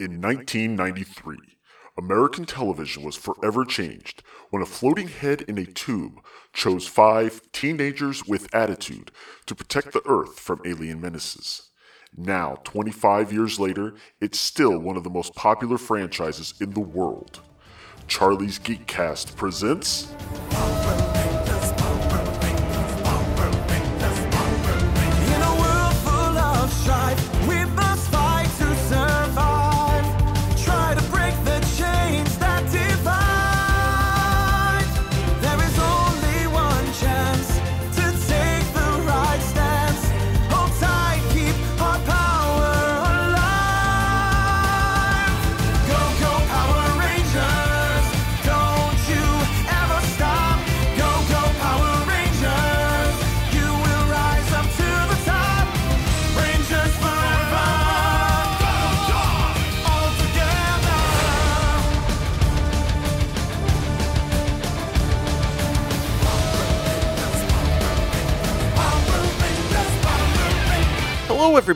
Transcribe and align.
In 0.00 0.20
1993, 0.20 1.36
American 1.98 2.44
television 2.44 3.02
was 3.02 3.16
forever 3.16 3.64
changed 3.64 4.22
when 4.50 4.62
a 4.62 4.66
floating 4.66 5.08
head 5.08 5.40
in 5.48 5.58
a 5.58 5.66
tube 5.66 6.20
chose 6.52 6.86
five 6.86 7.42
teenagers 7.50 8.24
with 8.24 8.54
attitude 8.54 9.10
to 9.46 9.56
protect 9.56 9.92
the 9.92 10.02
Earth 10.06 10.38
from 10.38 10.60
alien 10.64 11.00
menaces. 11.00 11.70
Now, 12.16 12.60
25 12.62 13.32
years 13.32 13.58
later, 13.58 13.94
it's 14.20 14.38
still 14.38 14.78
one 14.78 14.96
of 14.96 15.02
the 15.02 15.10
most 15.10 15.34
popular 15.34 15.78
franchises 15.78 16.54
in 16.60 16.74
the 16.74 16.80
world. 16.80 17.40
Charlie's 18.06 18.60
Geekcast 18.60 19.34
presents. 19.34 20.14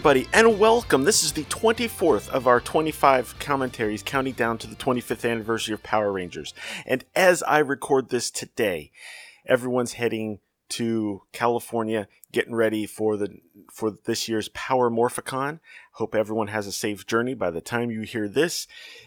Everybody, 0.05 0.29
and 0.33 0.59
welcome. 0.59 1.05
This 1.05 1.23
is 1.23 1.31
the 1.31 1.45
24th 1.45 2.29
of 2.31 2.49
our 2.49 2.59
25 2.59 3.39
commentaries, 3.39 4.03
counting 4.03 4.33
down 4.33 4.59
to 4.59 4.67
the 4.67 4.75
25th 4.75 5.31
anniversary 5.31 5.75
of 5.75 5.83
Power 5.85 6.11
Rangers. 6.11 6.53
And 6.85 7.05
as 7.15 7.41
I 7.45 7.59
record 7.59 8.09
this 8.09 8.29
today, 8.29 8.91
everyone's 9.47 9.93
heading 9.93 10.41
to 10.71 11.23
California, 11.31 12.09
getting 12.33 12.53
ready 12.53 12.85
for 12.85 13.17
the 13.17 13.29
for 13.71 13.97
this 14.05 14.29
year's 14.29 14.49
Power 14.49 14.91
Morphicon. 14.91 15.61
Hope 15.93 16.17
everyone 16.17 16.49
has 16.49 16.67
a 16.67 16.73
safe 16.73 17.07
journey. 17.07 17.35
By 17.35 17.53
the 17.53 17.61
time 17.61 17.93
you 17.93 18.01
hear 18.01 18.27
this, 18.27 18.67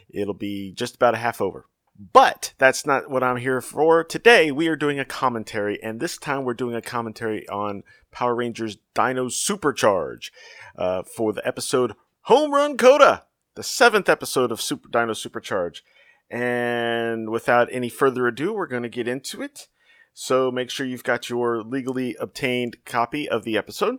it'll 0.09 0.33
be 0.33 0.71
just 0.71 0.95
about 0.95 1.13
a 1.13 1.17
half 1.17 1.41
over. 1.41 1.65
But 2.13 2.53
that's 2.57 2.85
not 2.85 3.09
what 3.09 3.23
I'm 3.23 3.37
here 3.37 3.61
for. 3.61 4.03
Today, 4.03 4.51
we 4.51 4.67
are 4.67 4.75
doing 4.75 4.99
a 4.99 5.05
commentary, 5.05 5.81
and 5.81 5.99
this 5.99 6.17
time 6.17 6.43
we're 6.43 6.53
doing 6.53 6.75
a 6.75 6.81
commentary 6.81 7.47
on 7.47 7.83
Power 8.11 8.35
Rangers 8.35 8.77
Dino 8.93 9.27
Supercharge 9.27 10.31
uh, 10.77 11.03
for 11.03 11.33
the 11.33 11.45
episode 11.47 11.93
Home 12.23 12.53
Run 12.53 12.77
Koda, 12.77 13.25
the 13.55 13.63
seventh 13.63 14.09
episode 14.09 14.51
of 14.51 14.61
Super 14.61 14.89
Dino 14.89 15.13
Supercharge. 15.13 15.81
And 16.29 17.29
without 17.29 17.67
any 17.71 17.89
further 17.89 18.27
ado, 18.27 18.53
we're 18.53 18.67
going 18.67 18.83
to 18.83 18.89
get 18.89 19.07
into 19.07 19.41
it. 19.41 19.67
So 20.13 20.49
make 20.49 20.69
sure 20.69 20.85
you've 20.85 21.03
got 21.03 21.29
your 21.29 21.61
legally 21.61 22.15
obtained 22.19 22.77
copy 22.85 23.29
of 23.29 23.43
the 23.43 23.57
episode. 23.57 23.97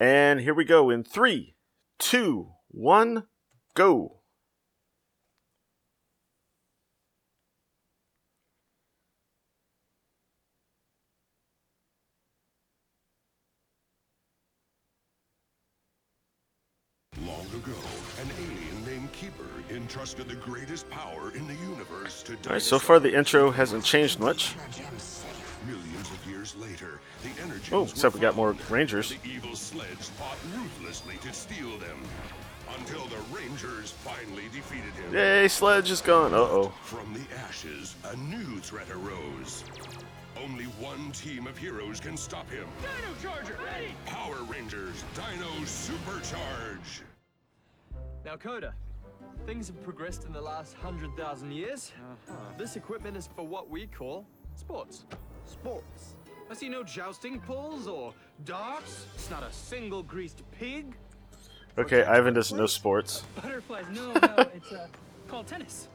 And 0.00 0.40
here 0.40 0.54
we 0.54 0.64
go 0.64 0.90
in 0.90 1.04
three, 1.04 1.54
two, 1.98 2.52
one, 2.68 3.24
go. 3.74 4.20
Entrusted 19.94 20.28
the 20.28 20.34
greatest 20.34 20.90
power 20.90 21.30
in 21.36 21.46
the 21.46 21.54
universe 21.54 22.24
to 22.24 22.32
All 22.32 22.54
right, 22.54 22.60
so 22.60 22.80
far 22.80 22.98
the 22.98 23.16
intro 23.16 23.52
hasn't 23.52 23.84
changed 23.84 24.18
much. 24.18 24.56
Millions 25.68 26.10
of 26.10 26.26
years 26.28 26.56
later, 26.56 27.00
the 27.22 27.40
energy. 27.40 27.70
Oh, 27.72 27.84
except 27.84 28.12
we 28.12 28.20
got 28.20 28.34
more 28.34 28.56
Rangers. 28.68 29.10
The 29.10 29.30
evil 29.30 29.54
sledge 29.54 29.86
fought 29.86 30.36
ruthlessly 30.52 31.14
to 31.18 31.32
steal 31.32 31.78
them, 31.78 31.96
until 32.76 33.06
the 33.06 33.18
Rangers 33.32 33.92
finally 33.92 34.42
defeated 34.52 34.92
him. 34.94 35.14
Yay, 35.14 35.46
Sledge 35.46 35.92
is 35.92 36.00
gone. 36.00 36.34
Uh 36.34 36.38
oh. 36.38 36.74
From 36.82 37.14
the 37.14 37.24
ashes, 37.46 37.94
a 38.10 38.16
new 38.16 38.58
threat 38.58 38.90
arose. 38.90 39.62
Only 40.42 40.64
one 40.64 41.12
team 41.12 41.46
of 41.46 41.56
heroes 41.56 42.00
can 42.00 42.16
stop 42.16 42.50
him. 42.50 42.66
Dino 42.80 43.14
Charger, 43.22 43.56
ready! 43.64 43.94
Power 44.06 44.42
Rangers, 44.50 45.04
Dino 45.14 45.46
Supercharge. 45.62 47.02
Now, 48.24 48.36
Koda, 48.36 48.74
things 49.46 49.66
have 49.66 49.82
progressed 49.82 50.24
in 50.24 50.32
the 50.32 50.40
last 50.40 50.74
hundred 50.74 51.14
thousand 51.16 51.52
years. 51.52 51.92
This 52.56 52.76
equipment 52.76 53.16
is 53.16 53.28
for 53.36 53.46
what 53.46 53.68
we 53.68 53.86
call 53.86 54.26
sports. 54.54 55.04
Sports. 55.44 56.16
I 56.50 56.54
see 56.54 56.68
no 56.68 56.82
jousting 56.82 57.40
poles 57.40 57.86
or 57.86 58.14
darts. 58.44 59.06
It's 59.14 59.30
not 59.30 59.42
a 59.42 59.52
single 59.52 60.02
greased 60.02 60.42
pig. 60.50 60.94
Okay, 61.76 62.04
Ivan 62.04 62.34
doesn't 62.34 62.56
know 62.56 62.66
sports. 62.66 63.24
Butterflies, 63.42 63.86
no, 63.92 64.12
no, 64.12 64.34
it's 64.54 64.72
uh, 64.72 64.86
called 65.28 65.46
tennis. 65.46 65.88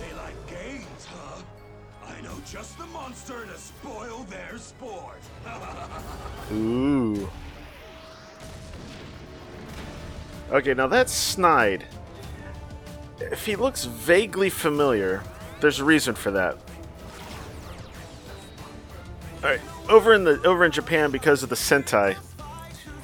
They 0.00 0.14
like 0.16 0.46
games, 0.46 1.06
huh? 1.06 1.42
I 2.06 2.20
know 2.20 2.36
just 2.44 2.76
the 2.78 2.86
monster 2.86 3.46
to 3.46 3.58
spoil 3.58 4.24
their 4.24 4.58
sport. 4.58 5.20
Ooh. 6.52 7.30
Okay, 10.50 10.74
now 10.74 10.86
that's 10.86 11.12
Snide. 11.12 11.86
If 13.32 13.46
he 13.46 13.56
looks 13.56 13.84
vaguely 13.84 14.50
familiar, 14.50 15.22
there's 15.60 15.80
a 15.80 15.84
reason 15.84 16.14
for 16.14 16.30
that. 16.32 16.58
Alright, 19.42 19.60
over 19.88 20.14
in 20.14 20.24
the 20.24 20.40
over 20.46 20.64
in 20.64 20.72
Japan 20.72 21.10
because 21.10 21.42
of 21.42 21.48
the 21.48 21.54
Sentai, 21.54 22.16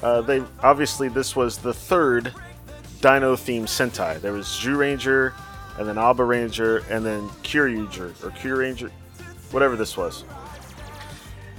uh, 0.03 0.23
they 0.23 0.43
obviously 0.63 1.09
this 1.09 1.37
was 1.37 1.59
the 1.59 1.75
third 1.75 2.35
Dino 3.01 3.35
themed 3.35 3.65
Sentai. 3.65 4.21
There 4.21 4.33
was 4.33 4.47
Zyuranger, 4.47 5.33
and 5.79 5.89
then 5.89 5.97
Abaranger, 5.97 6.89
and 6.91 7.05
then 7.05 7.29
Kyuranger 7.43 8.11
or 8.25 8.31
Kyuranger, 8.31 8.91
whatever 9.51 9.77
this 9.77 9.97
was. 9.97 10.25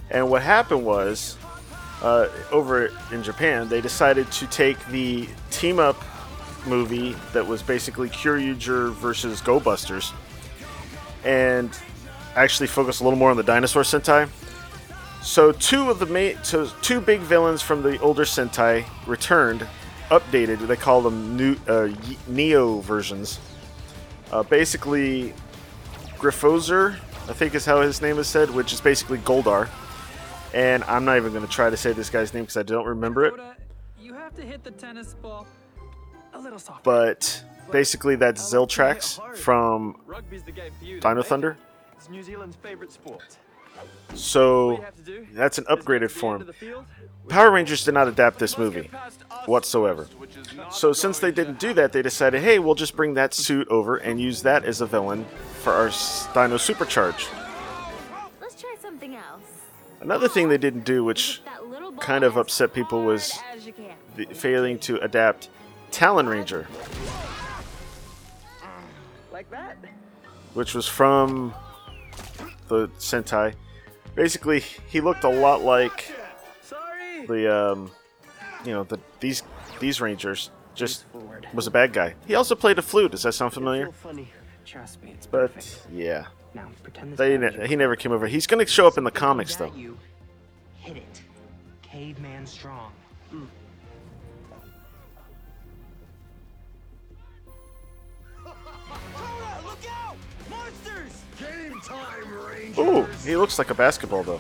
And 0.09 0.29
what 0.29 0.41
happened 0.41 0.85
was, 0.85 1.38
uh, 2.01 2.27
over 2.51 2.91
in 3.11 3.23
Japan, 3.23 3.69
they 3.69 3.81
decided 3.81 4.31
to 4.33 4.47
take 4.47 4.83
the 4.88 5.27
team 5.50 5.79
up 5.79 5.95
movie 6.66 7.16
that 7.33 7.45
was 7.45 7.61
basically 7.61 8.09
Kyoryuger 8.09 8.94
versus 8.94 9.41
Go 9.41 9.59
Busters 9.59 10.13
and 11.23 11.77
actually 12.35 12.67
focus 12.67 12.99
a 12.99 13.03
little 13.03 13.19
more 13.19 13.31
on 13.31 13.38
the 13.38 13.44
dinosaur 13.44 13.83
Sentai. 13.83 14.29
So 15.21 15.51
two 15.51 15.89
of 15.91 16.00
the 16.00 16.05
main, 16.05 16.44
so 16.44 16.67
two 16.81 17.00
big 17.00 17.19
villains 17.19 17.61
from 17.61 17.83
the 17.83 18.00
older 18.00 18.23
Sentai 18.23 18.85
returned, 19.05 19.67
updated. 20.09 20.66
They 20.66 20.75
call 20.75 21.01
them 21.01 21.38
new 21.38 21.55
uh, 21.67 21.89
Neo 22.27 22.79
versions. 22.79 23.39
Uh, 24.31 24.44
basically, 24.44 25.33
Grifforzer, 26.17 26.95
I 27.29 27.33
think 27.33 27.53
is 27.53 27.66
how 27.66 27.81
his 27.81 28.01
name 28.01 28.17
is 28.17 28.27
said, 28.27 28.50
which 28.50 28.73
is 28.73 28.81
basically 28.81 29.19
Goldar. 29.19 29.69
And 30.53 30.83
I'm 30.85 31.05
not 31.05 31.17
even 31.17 31.31
going 31.31 31.45
to 31.45 31.51
try 31.51 31.69
to 31.69 31.77
say 31.77 31.94
this 31.94 32.09
guy's 32.09 32.33
name 32.33 32.44
because 32.44 32.57
I 32.57 32.63
don't 32.63 32.85
remember 32.85 33.25
it. 33.25 33.33
You 34.00 34.13
have 34.13 34.35
to 34.35 34.41
hit 34.41 34.63
the 34.63 34.71
tennis 34.71 35.13
ball. 35.13 35.45
But 36.84 37.44
basically, 37.72 38.16
that's 38.16 38.42
Zeltrax 38.53 39.38
from 39.38 39.95
Rugby's 40.06 40.44
the 40.44 40.51
game 40.51 40.72
for 40.80 40.86
you. 40.86 41.00
Dino 41.00 41.22
Thunder. 41.24 41.57
It's 41.95 42.10
New 42.10 42.24
Zealand's 42.24 42.56
favorite 42.56 42.92
sport. 42.92 43.38
So 44.13 44.72
you 44.72 44.81
have 44.81 44.95
to 44.95 45.01
do 45.01 45.28
that's 45.33 45.57
an 45.57 45.63
upgraded 45.66 45.86
to 45.86 45.86
the 45.86 46.01
end 46.04 46.12
form. 46.12 46.42
of 46.42 46.48
the 46.48 46.54
field, 46.54 46.86
Power 47.30 47.51
Rangers 47.51 47.83
did 47.86 47.94
not 47.94 48.07
adapt 48.07 48.38
this 48.39 48.57
movie 48.57 48.81
get 48.83 48.92
past 48.92 49.22
us 49.31 49.48
whatsoever. 49.48 50.04
first, 50.04 50.19
which 50.19 50.36
is 50.36 50.54
not 50.56 50.74
So 50.74 50.92
since 50.94 51.19
they 51.19 51.31
didn't 51.31 51.60
do 51.60 51.74
that, 51.74 51.92
they 51.94 52.01
decided, 52.01 52.42
hey, 52.42 52.60
we'll 52.60 52.75
just 52.75 52.95
bring 52.95 53.13
that 53.16 53.34
suit 53.34 53.68
over 53.69 53.95
and 53.98 54.19
use 54.19 54.42
that 54.44 54.66
as 54.66 54.81
a 54.81 54.86
villain 54.86 55.25
for 55.62 55.72
our 55.74 55.88
s- 55.88 56.27
Dino 56.34 56.57
Supercharge. 56.57 57.27
Let's 58.42 58.60
try 58.60 58.75
something 58.81 59.16
else. 59.16 59.42
Another 60.01 60.27
thing 60.27 60.50
they 60.50 60.57
didn't 60.57 60.84
do, 60.84 61.04
which 61.04 61.42
That 61.45 61.68
little 61.68 61.92
ball 61.92 62.01
kind 62.04 62.24
of 62.24 62.36
upset 62.38 62.74
people, 62.74 63.04
was 63.04 63.31
hard 63.31 63.57
as 63.57 63.66
you 63.66 63.74
can. 63.74 63.95
the, 64.16 64.25
failing 64.36 64.77
to 64.80 64.98
adapt 65.00 65.50
Talon 65.91 66.27
Ranger, 66.27 66.67
like 69.31 69.49
that. 69.51 69.77
which 70.53 70.73
was 70.73 70.88
from 70.88 71.53
the 72.67 72.88
Sentai. 72.99 73.53
Basically, 74.15 74.61
he 74.89 75.01
looked 75.01 75.23
a 75.23 75.29
lot 75.29 75.61
like 75.61 76.11
the 77.27 77.53
um, 77.53 77.91
you 78.65 78.71
know, 78.71 78.83
the 78.83 78.99
these 79.19 79.43
these 79.79 80.01
Rangers, 80.01 80.49
just 80.75 81.05
was 81.53 81.67
a 81.67 81.71
bad 81.71 81.93
guy. 81.93 82.15
He 82.25 82.35
also 82.35 82.55
played 82.55 82.77
a 82.79 82.81
flute. 82.81 83.11
Does 83.11 83.23
that 83.23 83.33
sound 83.33 83.53
familiar? 83.53 83.89
Trust 84.65 85.01
me, 85.03 85.11
it's 85.11 85.25
But 85.27 85.53
perfect. 85.53 85.88
yeah, 85.91 86.27
Now 86.53 86.69
pretend 86.83 87.11
this 87.11 87.17
they 87.17 87.38
ne- 87.38 87.67
he 87.67 87.75
never 87.75 87.95
came 87.95 88.11
over. 88.11 88.27
He's 88.27 88.47
gonna 88.47 88.65
show 88.65 88.88
up 88.88 88.97
in 88.97 89.03
the 89.03 89.11
comics 89.11 89.55
though. 89.55 89.71
You, 89.75 89.97
hit 90.79 90.97
it. 90.97 91.21
Caveman 91.81 92.45
strong. 92.45 92.93
Ooh, 102.77 103.03
he 103.25 103.35
looks 103.35 103.57
like 103.57 103.69
a 103.69 103.75
basketball 103.75 104.23
though. 104.23 104.39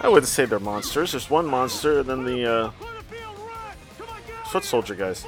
I 0.00 0.08
wouldn't 0.08 0.28
say 0.28 0.44
they're 0.44 0.58
monsters. 0.58 1.12
There's 1.12 1.30
one 1.30 1.46
monster, 1.46 2.00
and 2.00 2.08
then 2.08 2.24
the 2.24 2.50
uh, 2.50 2.70
foot 4.46 4.64
soldier 4.64 4.94
guys. 4.94 5.24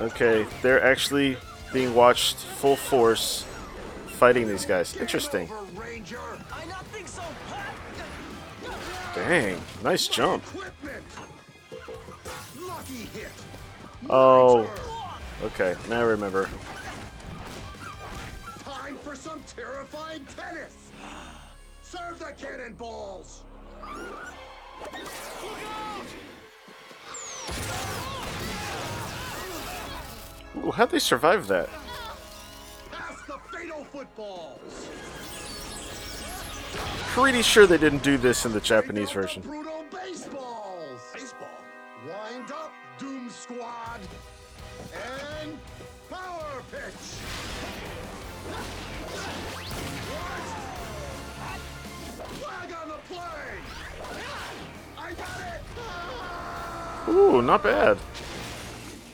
Okay, 0.00 0.46
they're 0.62 0.82
actually 0.82 1.36
being 1.72 1.94
watched 1.94 2.36
full 2.36 2.76
force 2.76 3.44
fighting 4.06 4.48
these 4.48 4.64
guys. 4.64 4.96
Interesting. 4.96 5.50
Over, 5.50 5.80
Ranger! 5.80 6.18
I 6.52 6.64
not 6.66 6.86
think 6.86 7.08
so! 7.08 7.22
Dang, 9.14 9.60
nice 9.84 10.08
jump. 10.08 10.42
Oh, 14.10 14.68
okay, 15.42 15.76
now 15.88 16.00
I 16.00 16.04
remember. 16.04 16.48
Time 18.64 18.96
for 18.98 19.14
some 19.14 19.42
terrifying 19.56 20.26
tennis! 20.36 20.74
Serve 21.82 22.18
the 22.18 22.32
cannonballs! 22.38 23.42
Ooh, 30.64 30.70
how'd 30.70 30.90
they 30.90 30.98
survive 30.98 31.46
that? 31.48 31.68
Pass 32.90 33.22
the 33.26 33.38
fatal 33.52 33.84
footballs! 33.84 34.88
Pretty 37.14 37.42
sure 37.42 37.66
they 37.66 37.78
didn't 37.78 38.02
do 38.02 38.16
this 38.18 38.44
in 38.46 38.52
the 38.52 38.60
Japanese 38.60 39.10
version. 39.10 39.42
Ooh, 57.12 57.42
not 57.42 57.62
bad. 57.62 57.98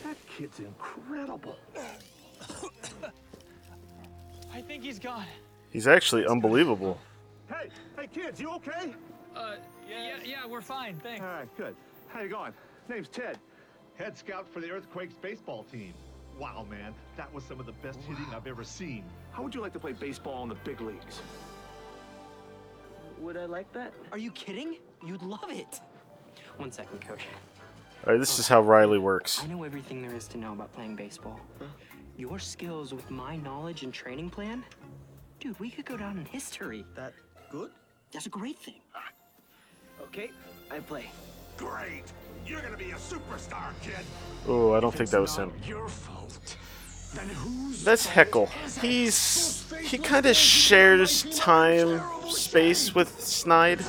That 0.05 0.17
kid's 0.29 0.61
incredible. 0.61 1.57
I 4.53 4.61
think 4.61 4.85
he's 4.85 5.01
gone. 5.01 5.27
He's 5.71 5.89
actually 5.89 6.25
unbelievable. 6.25 7.01
Hey, 7.49 7.71
hey 7.99 8.07
kids, 8.07 8.41
you 8.41 8.51
okay? 8.51 8.95
Uh, 9.35 9.57
yeah, 9.89 10.19
yeah, 10.25 10.47
we're 10.47 10.61
fine, 10.61 11.01
thanks. 11.03 11.23
All 11.23 11.27
right, 11.27 11.57
good. 11.57 11.75
How 12.07 12.21
you 12.21 12.29
going? 12.29 12.53
Name's 12.89 13.09
Ted. 13.09 13.37
Head 13.97 14.17
scout 14.17 14.49
for 14.49 14.61
the 14.61 14.71
Earthquakes 14.71 15.15
baseball 15.21 15.65
team. 15.65 15.93
Wow, 16.39 16.65
man, 16.71 16.95
that 17.17 17.35
was 17.35 17.43
some 17.43 17.59
of 17.59 17.67
the 17.67 17.73
best 17.73 17.99
hitting 18.03 18.27
I've 18.33 18.47
ever 18.47 18.63
seen. 18.63 19.03
How 19.33 19.43
would 19.43 19.57
you 19.57 19.61
like 19.61 19.73
to 19.73 19.81
play 19.81 19.93
baseball 19.93 20.45
in 20.45 20.49
the 20.49 20.55
big 20.55 20.81
leagues? 20.81 21.21
Would 23.19 23.37
I 23.37 23.47
like 23.47 23.73
that? 23.73 23.93
Are 24.13 24.19
you 24.19 24.31
kidding? 24.31 24.77
You'd 25.05 25.23
love 25.23 25.51
it. 25.51 25.81
One 26.59 26.71
second, 26.71 27.01
coach. 27.01 27.23
Alright, 28.09 28.21
this 28.21 28.39
is 28.39 28.49
how 28.49 28.63
Riley 28.63 28.99
works. 28.99 29.45
I 29.45 29.49
know 29.49 29.65
everything 29.65 30.01
there 30.01 30.15
is 30.15 30.27
to 30.29 30.39
know 30.39 30.55
about 30.55 30.73
playing 30.73 30.97
baseball. 30.97 31.39
Your 32.17 32.39
skills 32.39 32.95
with 32.95 33.11
my 33.11 33.37
knowledge 33.37 33.83
and 33.83 33.93
training 33.93 34.31
plan? 34.31 34.65
Dude, 35.41 35.61
we 35.61 35.69
could 35.69 35.85
go 35.85 35.99
down 35.99 36.17
in 36.17 36.25
history. 36.25 36.87
That 36.97 37.13
good? 37.51 37.71
That's 38.11 38.25
a 38.25 38.31
great 38.31 38.59
thing. 38.59 38.81
Ah. 38.97 39.11
Okay, 40.05 40.31
I 40.71 40.79
play. 40.79 41.11
Great! 41.59 42.05
You're 42.47 42.63
gonna 42.63 42.79
be 42.79 42.93
a 42.93 42.95
superstar, 42.95 43.79
kid! 43.83 44.07
Oh, 44.47 44.73
I 44.73 44.81
don't 44.81 44.95
think 44.95 45.11
that 45.11 45.21
was 45.21 45.37
him. 45.37 45.53
Your 45.67 45.87
fault. 45.87 46.57
Then 47.15 47.29
who's 47.29 47.85
That's 47.85 48.07
Heckle. 48.07 48.47
He's 48.81 49.71
he 49.83 49.99
kind 49.99 50.25
of 50.25 50.35
shares 50.35 51.25
time, 51.37 52.01
space 52.31 52.95
with 52.95 53.21
Snide. 53.21 53.85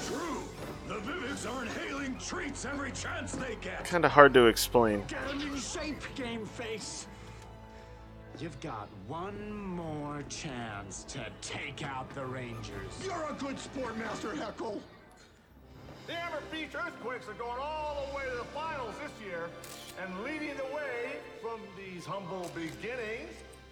Treats 2.19 2.65
every 2.65 2.91
chance 2.91 3.31
they 3.33 3.55
get. 3.61 3.85
Kind 3.85 4.03
of 4.05 4.11
hard 4.11 4.33
to 4.33 4.45
explain. 4.47 5.03
Get 5.07 5.23
him 5.31 5.41
in 5.41 5.57
shape, 5.57 6.01
game 6.15 6.45
face. 6.45 7.07
You've 8.39 8.59
got 8.59 8.87
one 9.07 9.51
more 9.51 10.23
chance 10.29 11.03
to 11.09 11.25
take 11.41 11.83
out 11.83 12.13
the 12.15 12.25
Rangers. 12.25 12.93
You're 13.03 13.29
a 13.29 13.33
good 13.33 13.57
sport, 13.59 13.97
Master 13.97 14.35
Heckle. 14.35 14.81
The 16.07 16.13
Amber 16.13 16.41
Beach 16.51 16.73
Earthquakes 16.73 17.27
are 17.27 17.33
going 17.33 17.59
all 17.59 18.07
the 18.09 18.15
way 18.15 18.23
to 18.29 18.37
the 18.37 18.45
finals 18.45 18.95
this 19.03 19.27
year, 19.27 19.49
and 20.03 20.23
leading 20.23 20.57
the 20.57 20.75
way 20.75 21.17
from 21.41 21.59
these 21.77 22.05
humble 22.05 22.49
beginnings 22.55 23.31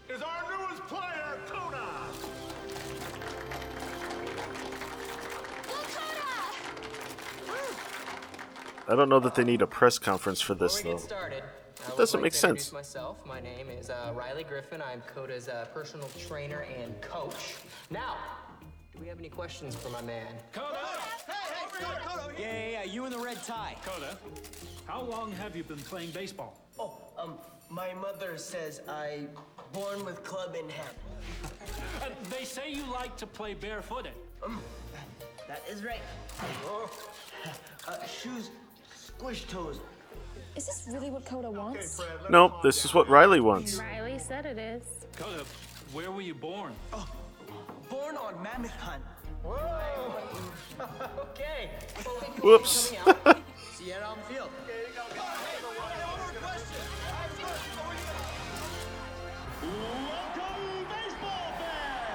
is 0.09 0.21
our 0.21 0.57
newest 0.57 0.85
player, 0.87 1.39
Koda. 1.47 1.87
I 8.89 8.95
don't 8.95 9.09
know 9.09 9.19
that 9.19 9.35
they 9.35 9.43
need 9.43 9.61
a 9.61 9.67
press 9.67 9.99
conference 9.99 10.39
for 10.39 10.53
this 10.55 10.77
Before 10.77 10.91
we 10.91 10.97
though. 10.97 11.01
get 11.03 11.09
started, 11.09 11.43
doesn't 11.97 12.19
like 12.19 12.23
make 12.23 12.31
to 12.33 12.37
sense. 12.39 12.51
introduce 12.51 12.73
myself. 12.73 13.25
My 13.25 13.41
name 13.41 13.69
is 13.69 13.89
uh, 13.89 14.13
Riley 14.15 14.45
Griffin. 14.45 14.81
I'm 14.81 15.01
Koda's 15.01 15.49
uh, 15.49 15.65
personal 15.73 16.09
trainer 16.27 16.65
and 16.81 16.99
coach. 17.01 17.55
Now, 17.89 18.15
do 18.93 19.01
we 19.01 19.07
have 19.07 19.19
any 19.19 19.27
questions 19.27 19.75
for 19.75 19.89
my 19.89 20.01
man? 20.01 20.27
Koda! 20.53 20.77
Hey, 21.27 21.33
hey, 21.53 21.65
Koda, 21.85 21.99
Koda, 22.05 22.33
yeah, 22.41 22.53
yeah, 22.53 22.69
yeah, 22.69 22.83
you 22.83 23.03
in 23.05 23.11
the 23.11 23.19
red 23.19 23.43
tie. 23.43 23.75
Koda, 23.85 24.17
how 24.85 25.01
long 25.01 25.33
have 25.33 25.53
you 25.55 25.63
been 25.63 25.77
playing 25.79 26.11
baseball? 26.11 26.57
Oh, 26.79 26.97
um, 27.17 27.37
my 27.69 27.93
mother 27.95 28.37
says 28.37 28.81
I 28.87 29.25
born 29.73 30.05
with 30.05 30.23
club 30.23 30.55
in 30.55 30.69
hand. 30.69 30.95
Uh, 32.01 32.05
they 32.29 32.45
say 32.45 32.71
you 32.71 32.83
like 32.93 33.17
to 33.17 33.27
play 33.27 33.53
barefooted. 33.53 34.13
That 35.49 35.61
is 35.69 35.83
right. 35.83 35.99
Uh, 37.87 38.05
shoes, 38.05 38.49
squish 39.17 39.45
toes. 39.45 39.79
Is 40.55 40.65
this 40.65 40.87
really 40.91 41.09
what 41.09 41.25
Koda 41.25 41.49
wants? 41.49 42.01
Nope, 42.29 42.61
this 42.63 42.85
is 42.85 42.93
what 42.93 43.09
Riley 43.09 43.39
wants. 43.39 43.79
Riley 43.79 44.19
said 44.19 44.45
it 44.45 44.57
is. 44.57 44.83
Koda, 45.15 45.43
where 45.93 46.11
were 46.11 46.21
you 46.21 46.33
born? 46.33 46.73
Oh, 46.93 47.07
born 47.89 48.15
on 48.17 48.41
Mammoth 48.41 48.71
Hunt. 48.71 49.03
Okay. 51.31 51.69
Whoops. 52.41 52.69
See 52.71 52.95
you 53.85 53.93
out 53.93 54.03
on 54.03 54.17
the 54.17 54.33
field. 54.33 54.49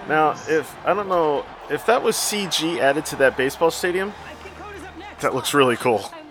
Now, 0.08 0.32
if 0.48 0.74
I 0.84 0.94
don't 0.94 1.08
know 1.08 1.44
if 1.70 1.86
that 1.86 2.02
was 2.02 2.16
CG 2.16 2.78
added 2.78 3.06
to 3.06 3.16
that 3.16 3.36
baseball 3.36 3.70
stadium, 3.70 4.12
I 4.26 4.34
think 4.34 4.56
Koda's 4.56 4.84
up 4.84 4.98
next. 4.98 5.22
that 5.22 5.34
looks 5.34 5.54
really 5.54 5.76
cool 5.76 5.98
I'm 5.98 6.10
so 6.10 6.21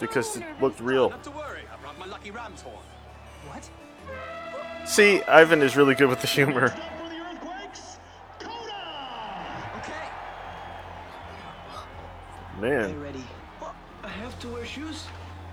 because 0.00 0.36
it 0.36 0.44
looked 0.60 0.80
real. 0.80 1.10
Not 1.10 1.22
to 1.24 1.30
worry, 1.30 1.60
I 1.72 1.80
brought 1.80 1.98
my 1.98 2.06
lucky 2.06 2.30
ram's 2.30 2.62
horn. 2.62 2.76
What? 3.46 3.68
See, 4.88 5.22
Ivan 5.24 5.62
is 5.62 5.76
really 5.76 5.94
good 5.94 6.08
with 6.08 6.20
the 6.20 6.26
humor. 6.26 6.74
Man, 12.58 13.14
I 14.02 14.08
have 14.08 14.38
to 14.40 14.48
wear 14.48 14.66
shoes? 14.66 15.06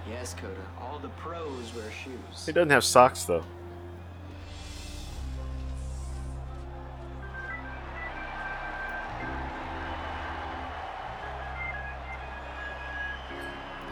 Yes, 0.09 0.33
Koda. 0.33 0.55
All 0.79 0.99
the 0.99 1.07
pros 1.09 1.73
wear 1.73 1.89
shoes. 1.91 2.45
he 2.45 2.51
doesn't 2.51 2.69
have 2.69 2.83
socks 2.83 3.23
though. 3.23 3.43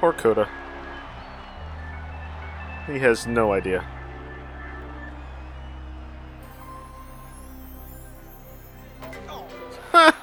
Poor 0.06 0.14
Koda. 0.14 0.48
He 2.86 3.00
has 3.00 3.26
no 3.26 3.54
idea. 3.54 3.84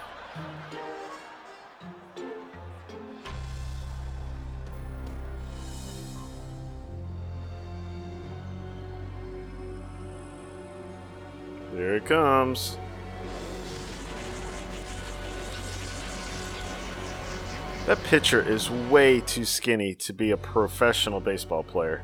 There 11.73 11.97
it 11.97 12.05
comes. 12.05 12.79
That 17.92 18.04
pitcher 18.04 18.40
is 18.40 18.70
way 18.70 19.20
too 19.20 19.44
skinny 19.44 19.94
to 19.96 20.14
be 20.14 20.30
a 20.30 20.37
professional 20.38 21.20
baseball 21.20 21.62
player. 21.62 22.02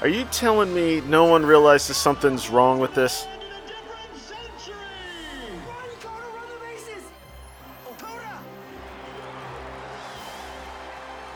Are 0.00 0.08
you 0.08 0.24
telling 0.32 0.74
me 0.74 1.02
no 1.02 1.26
one 1.26 1.46
realizes 1.46 1.96
something's 1.96 2.50
wrong 2.50 2.80
with 2.80 2.96
this? 2.96 3.28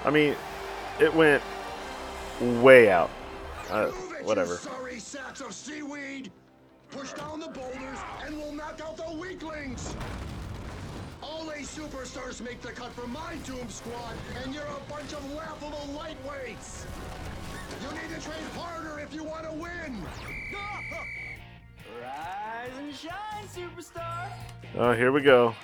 I 0.04 0.10
mean, 0.10 0.34
it 0.98 1.14
went 1.14 1.40
way 2.40 2.90
out. 2.90 3.10
Uh, 3.70 3.90
whatever. 4.24 4.58
Sorry 5.38 5.50
of 5.50 5.54
seaweed! 5.54 6.33
Push 6.90 7.12
down 7.12 7.38
the 7.38 7.47
boulders 7.47 7.99
and 8.26 8.37
we'll 8.37 8.50
knock 8.50 8.80
out 8.85 8.97
the 8.97 9.16
weaklings! 9.16 9.95
All 11.23 11.49
A 11.50 11.59
superstars 11.59 12.40
make 12.45 12.61
the 12.61 12.73
cut 12.73 12.92
from 12.92 13.12
my 13.12 13.37
Doom 13.47 13.68
Squad, 13.68 14.16
and 14.42 14.52
you're 14.52 14.64
a 14.64 14.90
bunch 14.90 15.12
of 15.12 15.33
laughable 15.33 15.88
lightweights! 15.97 16.87
You 17.80 17.88
need 17.92 18.16
to 18.16 18.21
train 18.21 18.42
harder 18.57 18.99
if 18.99 19.14
you 19.14 19.23
want 19.23 19.45
to 19.45 19.52
win! 19.52 20.02
Rise 22.02 22.71
and 22.76 22.92
shine, 22.92 23.47
superstar! 23.47 24.33
Oh, 24.76 24.92
here 24.92 25.12
we 25.12 25.23
go. 25.23 25.54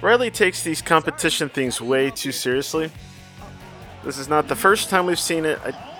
Riley 0.00 0.30
takes 0.30 0.62
these 0.62 0.80
competition 0.80 1.50
things 1.50 1.82
way 1.82 2.10
too 2.10 2.32
seriously. 2.32 2.90
This 4.02 4.16
is 4.16 4.26
not 4.26 4.48
the 4.48 4.56
first 4.56 4.88
time 4.88 5.04
we've 5.04 5.18
seen 5.18 5.44
it. 5.44 5.58
I, 5.62 5.93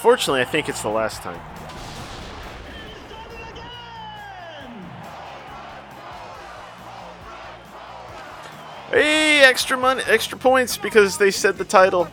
fortunately, 0.00 0.40
I 0.40 0.46
think 0.46 0.68
it's 0.68 0.82
the 0.82 0.88
last 0.88 1.20
time. 1.22 1.38
Hey, 8.90 9.44
extra 9.44 9.76
money, 9.76 10.02
extra 10.06 10.36
points 10.36 10.76
because 10.76 11.18
they 11.18 11.30
said 11.30 11.58
the 11.58 11.64
title. 11.64 12.08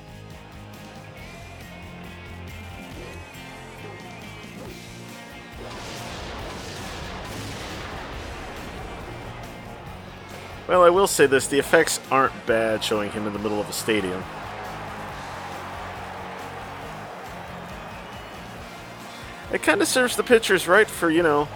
Well, 10.67 10.83
I 10.83 10.89
will 10.89 11.07
say 11.07 11.25
this 11.25 11.47
the 11.47 11.57
effects 11.57 12.01
aren't 12.11 12.45
bad 12.45 12.83
showing 12.83 13.09
him 13.11 13.25
in 13.25 13.31
the 13.31 13.39
middle 13.39 13.61
of 13.61 13.69
a 13.69 13.73
stadium. 13.73 14.21
It 19.53 19.63
kind 19.63 19.81
of 19.81 19.87
serves 19.87 20.17
the 20.17 20.23
pitchers 20.23 20.67
right 20.67 20.87
for, 20.87 21.09
you 21.09 21.23
know, 21.23 21.47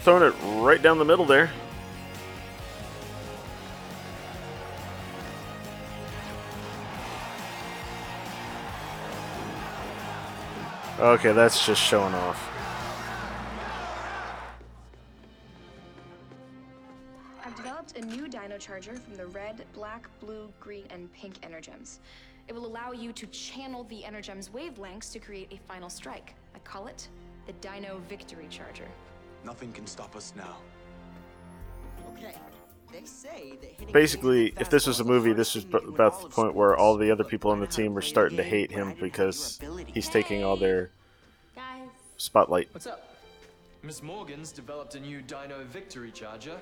throwing 0.00 0.22
it 0.22 0.34
right 0.62 0.80
down 0.80 0.98
the 0.98 1.04
middle 1.04 1.24
there. 1.24 1.50
Okay, 10.98 11.32
that's 11.32 11.64
just 11.64 11.80
showing 11.80 12.12
off. 12.12 12.46
I've 17.42 17.54
developed 17.56 17.96
a 17.96 18.04
new 18.04 18.28
Dino 18.28 18.58
Charger 18.58 18.96
from 18.96 19.16
the 19.16 19.26
red, 19.28 19.64
black, 19.72 20.10
blue, 20.20 20.52
green, 20.60 20.84
and 20.90 21.10
pink 21.14 21.40
Energems. 21.40 22.00
It 22.48 22.54
will 22.54 22.66
allow 22.66 22.92
you 22.92 23.12
to 23.14 23.26
channel 23.28 23.84
the 23.84 24.02
Energem's 24.02 24.50
wavelengths 24.50 25.10
to 25.12 25.18
create 25.18 25.50
a 25.52 25.56
final 25.66 25.88
strike. 25.88 26.34
I 26.54 26.58
call 26.58 26.86
it 26.86 27.08
the 27.50 27.68
Dino 27.68 28.00
Victory 28.08 28.46
Charger. 28.48 28.88
Nothing 29.44 29.72
can 29.72 29.86
stop 29.86 30.14
us 30.14 30.32
now. 30.36 30.56
Okay. 32.14 32.34
They 32.92 33.04
say 33.04 33.54
that 33.60 33.70
hitting 33.70 33.92
Basically, 33.92 34.52
if 34.58 34.70
this 34.70 34.86
was 34.86 35.00
a 35.00 35.04
movie, 35.04 35.32
this 35.32 35.56
is 35.56 35.64
b- 35.64 35.78
about 35.86 36.22
the 36.22 36.28
point 36.28 36.54
where 36.54 36.76
all 36.76 36.96
the 36.96 37.10
other 37.10 37.24
people 37.24 37.50
on 37.50 37.60
the 37.60 37.66
team 37.66 37.96
are 37.96 38.02
starting 38.02 38.36
to 38.36 38.42
hate 38.42 38.70
him 38.70 38.94
because 39.00 39.58
he's 39.86 40.08
taking 40.08 40.44
all 40.44 40.56
their 40.56 40.90
spotlight. 42.16 42.68
What's 42.72 42.86
up? 42.86 43.16
Miss 43.82 44.02
Morgan's 44.02 44.52
developed 44.52 44.94
a 44.94 45.00
new 45.00 45.22
Dino 45.22 45.64
Victory 45.64 46.10
Charger 46.12 46.58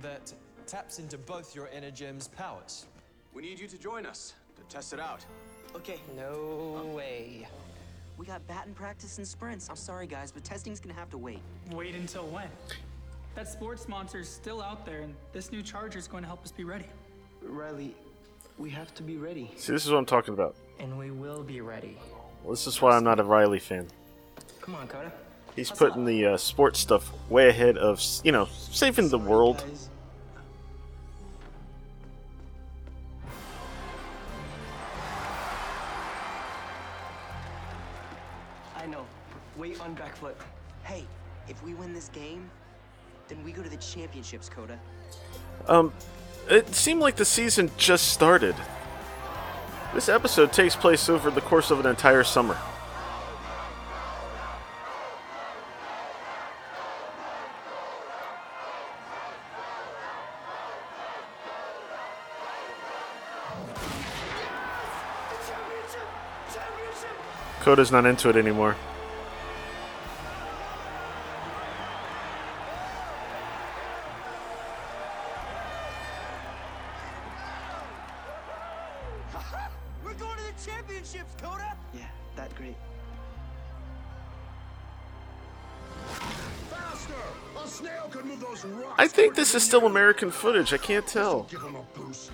that 0.00 0.32
taps 0.66 0.98
into 0.98 1.16
both 1.16 1.54
your 1.54 1.68
Energem's 1.68 2.28
powers. 2.28 2.86
We 3.32 3.42
need 3.42 3.58
you 3.58 3.68
to 3.68 3.78
join 3.78 4.04
us 4.06 4.34
to 4.56 4.62
test 4.74 4.92
it 4.92 5.00
out. 5.00 5.24
Okay. 5.74 6.00
No 6.16 6.78
um, 6.80 6.94
way. 6.94 7.46
We 8.22 8.28
got 8.28 8.46
batting 8.46 8.74
practice 8.74 9.18
and 9.18 9.26
sprints. 9.26 9.68
I'm 9.68 9.74
sorry, 9.74 10.06
guys, 10.06 10.30
but 10.30 10.44
testing's 10.44 10.78
gonna 10.78 10.94
have 10.94 11.10
to 11.10 11.18
wait. 11.18 11.40
Wait 11.72 11.96
until 11.96 12.22
when? 12.28 12.46
That 13.34 13.48
sports 13.48 13.82
sponsor's 13.82 14.28
still 14.28 14.62
out 14.62 14.86
there, 14.86 15.00
and 15.00 15.12
this 15.32 15.50
new 15.50 15.60
charger's 15.60 16.06
going 16.06 16.22
to 16.22 16.28
help 16.28 16.44
us 16.44 16.52
be 16.52 16.62
ready. 16.62 16.84
Riley, 17.42 17.96
we 18.58 18.70
have 18.70 18.94
to 18.94 19.02
be 19.02 19.16
ready. 19.16 19.50
See, 19.56 19.72
this 19.72 19.84
is 19.84 19.90
what 19.90 19.98
I'm 19.98 20.06
talking 20.06 20.34
about. 20.34 20.54
And 20.78 20.96
we 20.96 21.10
will 21.10 21.42
be 21.42 21.60
ready. 21.62 21.98
Well, 22.44 22.52
this 22.52 22.68
is 22.68 22.80
why 22.80 22.96
I'm 22.96 23.02
not 23.02 23.18
a 23.18 23.24
Riley 23.24 23.58
fan. 23.58 23.88
Come 24.60 24.76
on, 24.76 24.86
Koda. 24.86 25.12
He's 25.56 25.72
putting 25.72 26.04
the 26.04 26.26
uh, 26.26 26.36
sports 26.36 26.78
stuff 26.78 27.10
way 27.28 27.48
ahead 27.48 27.76
of, 27.76 28.00
you 28.22 28.30
know, 28.30 28.46
saving 28.70 29.08
the 29.08 29.18
world. 29.18 29.64
Guys. 29.66 29.88
Foot. 40.22 40.36
Hey, 40.84 41.04
if 41.48 41.60
we 41.64 41.74
win 41.74 41.92
this 41.92 42.08
game, 42.10 42.48
then 43.26 43.42
we 43.42 43.50
go 43.50 43.60
to 43.60 43.68
the 43.68 43.76
championships, 43.78 44.48
Koda. 44.48 44.78
Um, 45.66 45.92
it 46.48 46.72
seemed 46.72 47.00
like 47.00 47.16
the 47.16 47.24
season 47.24 47.72
just 47.76 48.12
started. 48.12 48.54
This 49.92 50.08
episode 50.08 50.52
takes 50.52 50.76
place 50.76 51.08
over 51.08 51.28
the 51.28 51.40
course 51.40 51.72
of 51.72 51.80
an 51.80 51.86
entire 51.86 52.22
summer. 52.22 52.56
Koda's 67.62 67.90
not 67.90 68.06
into 68.06 68.28
it 68.28 68.36
anymore. 68.36 68.76
This 89.52 89.64
is 89.64 89.68
still 89.68 89.84
American 89.84 90.30
footage. 90.30 90.72
I 90.72 90.78
can't 90.78 91.06
tell. 91.06 91.42
Give 91.42 91.60
him 91.60 91.76
a 91.76 91.82
boost. 91.98 92.30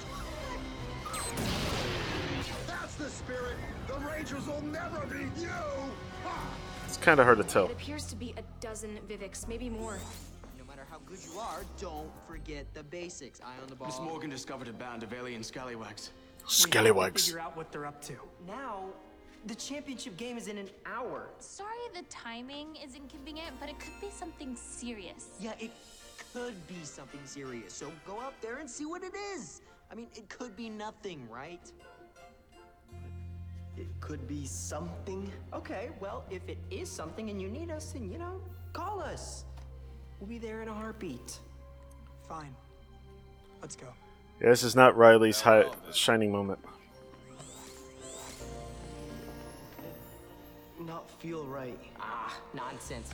That's 2.64 2.94
the 2.94 3.10
spirit! 3.10 3.56
The 3.88 3.94
Rangers 3.94 4.46
will 4.46 4.62
never 4.62 5.04
beat 5.06 5.42
you! 5.42 5.48
It's 6.86 6.96
kind 6.96 7.18
of 7.18 7.26
hard 7.26 7.38
to 7.38 7.42
tell. 7.42 7.64
It 7.64 7.72
appears 7.72 8.04
to 8.04 8.14
be 8.14 8.34
a 8.36 8.42
dozen 8.60 9.00
Vivix, 9.08 9.48
maybe 9.48 9.68
more. 9.68 9.98
No 10.60 10.64
matter 10.64 10.86
how 10.88 10.98
good 11.06 11.18
you 11.24 11.40
are, 11.40 11.64
don't 11.80 12.08
forget 12.28 12.72
the 12.72 12.84
basics. 12.84 13.40
Eye 13.40 13.60
on 13.60 13.68
the 13.68 13.74
ball. 13.74 13.88
Miss 13.88 13.98
Morgan 13.98 14.30
discovered 14.30 14.68
a 14.68 14.72
band 14.72 15.02
of 15.02 15.12
alien 15.12 15.42
scallywags. 15.42 16.12
Scallywags. 16.46 17.26
Figure 17.26 17.40
out 17.40 17.56
what 17.56 17.72
they're 17.72 17.86
up 17.86 18.00
to. 18.02 18.14
Now, 18.46 18.84
the 19.46 19.56
championship 19.56 20.16
game 20.16 20.38
is 20.38 20.46
in 20.46 20.56
an 20.56 20.70
hour. 20.86 21.30
Sorry 21.40 21.78
the 21.94 22.02
timing 22.08 22.76
is 22.76 22.94
inconvenient, 22.94 23.56
but 23.58 23.68
it 23.68 23.80
could 23.80 24.00
be 24.00 24.10
something 24.10 24.54
serious. 24.54 25.30
Yeah, 25.40 25.54
it 25.58 25.72
could 26.32 26.54
be 26.66 26.82
something 26.84 27.20
serious. 27.24 27.72
So 27.72 27.90
go 28.06 28.20
out 28.20 28.40
there 28.40 28.56
and 28.56 28.68
see 28.68 28.86
what 28.86 29.02
it 29.02 29.14
is. 29.34 29.62
I 29.90 29.94
mean, 29.94 30.08
it 30.14 30.28
could 30.28 30.56
be 30.56 30.68
nothing, 30.68 31.26
right? 31.30 31.70
It 33.76 33.86
could 34.00 34.26
be 34.26 34.44
something. 34.44 35.30
Okay, 35.54 35.90
well, 36.00 36.24
if 36.30 36.46
it 36.48 36.58
is 36.70 36.90
something 36.90 37.30
and 37.30 37.40
you 37.40 37.48
need 37.48 37.70
us, 37.70 37.92
then 37.92 38.10
you 38.10 38.18
know, 38.18 38.40
call 38.72 39.00
us. 39.00 39.44
We'll 40.18 40.28
be 40.28 40.38
there 40.38 40.62
in 40.62 40.68
a 40.68 40.74
heartbeat. 40.74 41.38
Fine. 42.28 42.54
Let's 43.62 43.76
go. 43.76 43.86
Yeah, 44.40 44.50
this 44.50 44.62
is 44.62 44.74
not 44.74 44.96
Riley's 44.96 45.40
high, 45.40 45.64
shining 45.92 46.32
moment. 46.32 46.58
Not 50.80 51.10
feel 51.20 51.44
right. 51.44 51.78
Ah, 52.00 52.36
nonsense. 52.54 53.10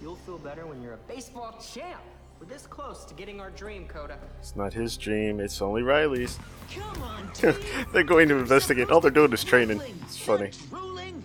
You'll 0.00 0.16
feel 0.16 0.38
better 0.38 0.66
when 0.66 0.82
you're 0.82 0.94
a 0.94 1.08
baseball 1.08 1.58
champ. 1.74 2.00
We're 2.42 2.48
this 2.48 2.66
close 2.66 3.04
to 3.04 3.14
getting 3.14 3.40
our 3.40 3.50
dream, 3.50 3.86
Koda. 3.86 4.18
It's 4.40 4.56
not 4.56 4.72
his 4.72 4.96
dream. 4.96 5.38
It's 5.38 5.62
only 5.62 5.82
Riley's. 5.82 6.40
Come 6.74 7.00
on. 7.00 7.30
They're 7.92 8.02
going 8.02 8.28
to 8.30 8.36
investigate. 8.36 8.90
All 8.90 9.00
they're 9.00 9.12
doing 9.12 9.32
is 9.32 9.44
training. 9.44 9.80
It's 10.02 10.18
funny. 10.18 10.50
Ruling. 10.72 11.22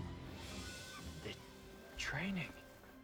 The 1.23 1.31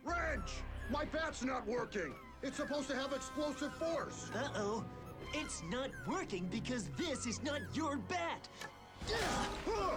Wrench! 0.06 0.52
My 0.92 1.06
bat's 1.06 1.44
not 1.44 1.66
working. 1.66 2.14
It's 2.44 2.58
supposed 2.58 2.88
to 2.90 2.96
have 2.96 3.14
explosive 3.14 3.74
force. 3.74 4.30
Uh-oh. 4.36 4.86
It's 5.34 5.64
not 5.72 5.90
working 6.08 6.48
because 6.52 6.90
this 6.96 7.26
is 7.26 7.42
not 7.42 7.62
your 7.74 7.98
bat. 7.98 8.48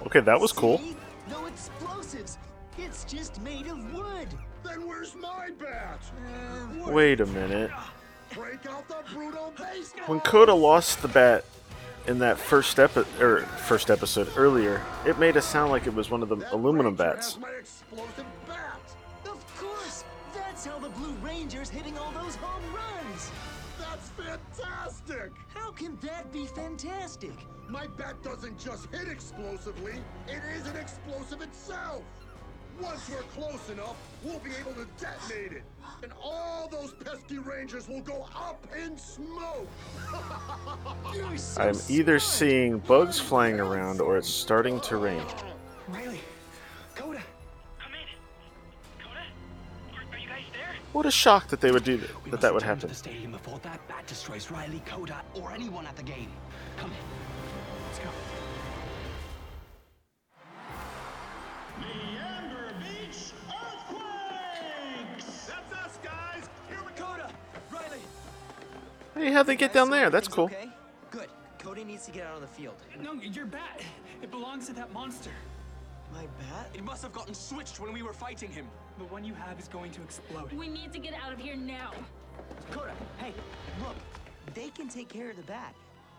Okay, 0.06 0.20
that 0.20 0.40
was 0.40 0.52
cool. 0.52 0.78
See? 0.78 0.96
No 1.28 1.44
explosives. 1.44 2.38
It's 2.78 3.04
just 3.04 3.42
made 3.42 3.66
of 3.66 3.92
wood. 3.92 4.28
Then 4.64 4.88
where's 4.88 5.14
my 5.14 5.50
bat? 5.58 6.00
Um, 6.54 6.90
Wait 6.92 7.20
a 7.20 7.26
minute. 7.26 7.70
Break 8.34 8.66
out 8.66 8.88
the 8.88 9.02
brutal 9.12 9.52
baseball. 9.56 10.06
When 10.06 10.20
Koda 10.20 10.54
lost 10.54 11.02
the 11.02 11.08
bat 11.08 11.44
in 12.06 12.18
that 12.20 12.38
first 12.38 12.78
epi- 12.78 13.04
or 13.20 13.40
first 13.40 13.90
episode 13.90 14.28
earlier, 14.36 14.82
it 15.06 15.18
made 15.18 15.36
it 15.36 15.42
sound 15.42 15.70
like 15.70 15.86
it 15.86 15.94
was 15.94 16.10
one 16.10 16.22
of 16.22 16.28
the 16.28 16.54
aluminum 16.54 16.94
bats. 16.94 17.34
That's 17.34 17.40
my 17.40 17.50
explosive 17.58 18.26
bat. 18.46 18.80
Of 19.24 19.56
course. 19.56 20.04
That's 20.34 20.66
how 20.66 20.78
the 20.78 20.88
Blue 20.90 21.14
Ranger's 21.22 21.70
hitting 21.70 21.96
all 21.98 22.12
those 22.12 22.36
home 22.36 22.62
runs. 22.74 23.30
That's 23.78 24.08
fantastic. 24.10 25.32
How 25.54 25.70
can 25.70 25.96
that 26.02 26.32
be 26.32 26.46
fantastic? 26.46 27.32
My 27.68 27.86
bat 27.86 28.22
doesn't 28.22 28.58
just 28.58 28.86
hit 28.94 29.08
explosively, 29.08 29.94
it 30.28 30.40
is 30.56 30.66
an 30.68 30.76
explosive 30.76 31.42
itself. 31.42 32.02
Once 32.80 33.08
we're 33.08 33.22
close 33.42 33.70
enough, 33.70 33.96
we'll 34.22 34.38
be 34.40 34.50
able 34.60 34.72
to 34.72 34.86
detonate 34.98 35.52
it. 35.52 35.62
And 36.02 36.12
all 36.22 36.68
those 36.70 36.92
pesky 36.92 37.38
rangers 37.38 37.88
will 37.88 38.02
go 38.02 38.26
up 38.34 38.64
in 38.76 38.98
smoke. 38.98 39.68
So 41.36 41.62
I'm 41.62 41.76
either 41.88 42.18
smart. 42.18 42.22
seeing 42.22 42.78
bugs 42.78 43.18
flying 43.18 43.58
around 43.60 44.00
or 44.00 44.16
it's 44.18 44.28
starting 44.28 44.80
to 44.82 44.96
rain. 44.96 45.22
Riley, 45.88 46.20
Koda, 46.94 47.22
What 50.92 51.06
a 51.06 51.10
shock 51.10 51.48
that 51.48 51.60
they 51.60 51.70
would 51.72 51.84
do 51.84 51.98
that, 51.98 52.24
we 52.24 52.30
that, 52.30 52.40
that 52.40 52.54
would 52.54 52.62
must 52.62 52.64
return 52.64 52.78
to 52.78 52.86
happen. 52.86 52.88
the 52.88 52.94
stadium 52.94 53.32
before 53.32 53.58
that 53.60 53.86
bat 53.88 54.06
destroys 54.06 54.50
Riley, 54.50 54.82
Koda, 54.86 55.22
or 55.34 55.52
anyone 55.52 55.86
at 55.86 55.94
the 55.96 56.02
game. 56.02 56.30
Come 56.78 56.90
in. 56.90 56.96
Hey, 69.16 69.32
how'd 69.32 69.46
they 69.46 69.56
get 69.56 69.72
down 69.72 69.88
there? 69.88 70.10
That's 70.10 70.28
cool. 70.28 70.44
Okay? 70.44 70.68
Good. 71.10 71.28
Koda 71.58 71.82
needs 71.82 72.04
to 72.04 72.12
get 72.12 72.26
out 72.26 72.34
on 72.34 72.42
the 72.42 72.46
field. 72.46 72.74
No, 73.00 73.14
your 73.14 73.46
bat. 73.46 73.80
It 74.20 74.30
belongs 74.30 74.66
to 74.66 74.74
that 74.74 74.92
monster. 74.92 75.30
My 76.12 76.26
bat? 76.38 76.68
It 76.74 76.84
must 76.84 77.02
have 77.02 77.14
gotten 77.14 77.32
switched 77.32 77.80
when 77.80 77.94
we 77.94 78.02
were 78.02 78.12
fighting 78.12 78.50
him. 78.50 78.66
The 78.98 79.04
one 79.04 79.24
you 79.24 79.32
have 79.32 79.58
is 79.58 79.68
going 79.68 79.90
to 79.92 80.02
explode. 80.02 80.52
We 80.52 80.68
need 80.68 80.92
to 80.92 80.98
get 80.98 81.14
out 81.14 81.32
of 81.32 81.38
here 81.38 81.56
now. 81.56 81.92
Koda, 82.70 82.92
hey, 83.16 83.32
look. 83.80 83.96
They 84.52 84.68
can 84.68 84.86
take 84.86 85.08
care 85.08 85.30
of 85.30 85.36
the 85.36 85.42
bat. 85.42 85.74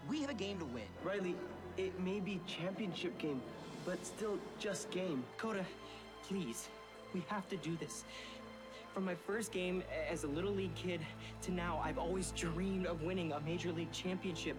We 0.10 0.22
have 0.22 0.32
a 0.32 0.34
game 0.34 0.58
to 0.58 0.66
win. 0.66 0.84
Riley, 1.04 1.36
it 1.78 2.00
may 2.00 2.20
be 2.20 2.42
championship 2.48 3.16
game, 3.20 3.42
but 3.86 4.04
still 4.04 4.40
just 4.60 4.90
game. 4.90 5.24
Koda, 5.38 5.66
please. 6.28 6.68
We 7.14 7.24
have 7.28 7.48
to 7.50 7.58
do 7.58 7.78
this. 7.78 8.04
From 8.98 9.06
my 9.06 9.14
first 9.14 9.52
game 9.52 9.84
as 10.10 10.24
a 10.24 10.28
little 10.28 10.50
league 10.50 10.74
kid 10.74 11.02
to 11.44 11.52
now, 11.52 11.80
I've 11.86 12.00
always 12.00 12.32
dreamed 12.32 12.88
of 12.88 13.04
winning 13.04 13.32
a 13.32 13.40
major 13.42 13.72
league 13.72 13.92
championship. 13.92 14.58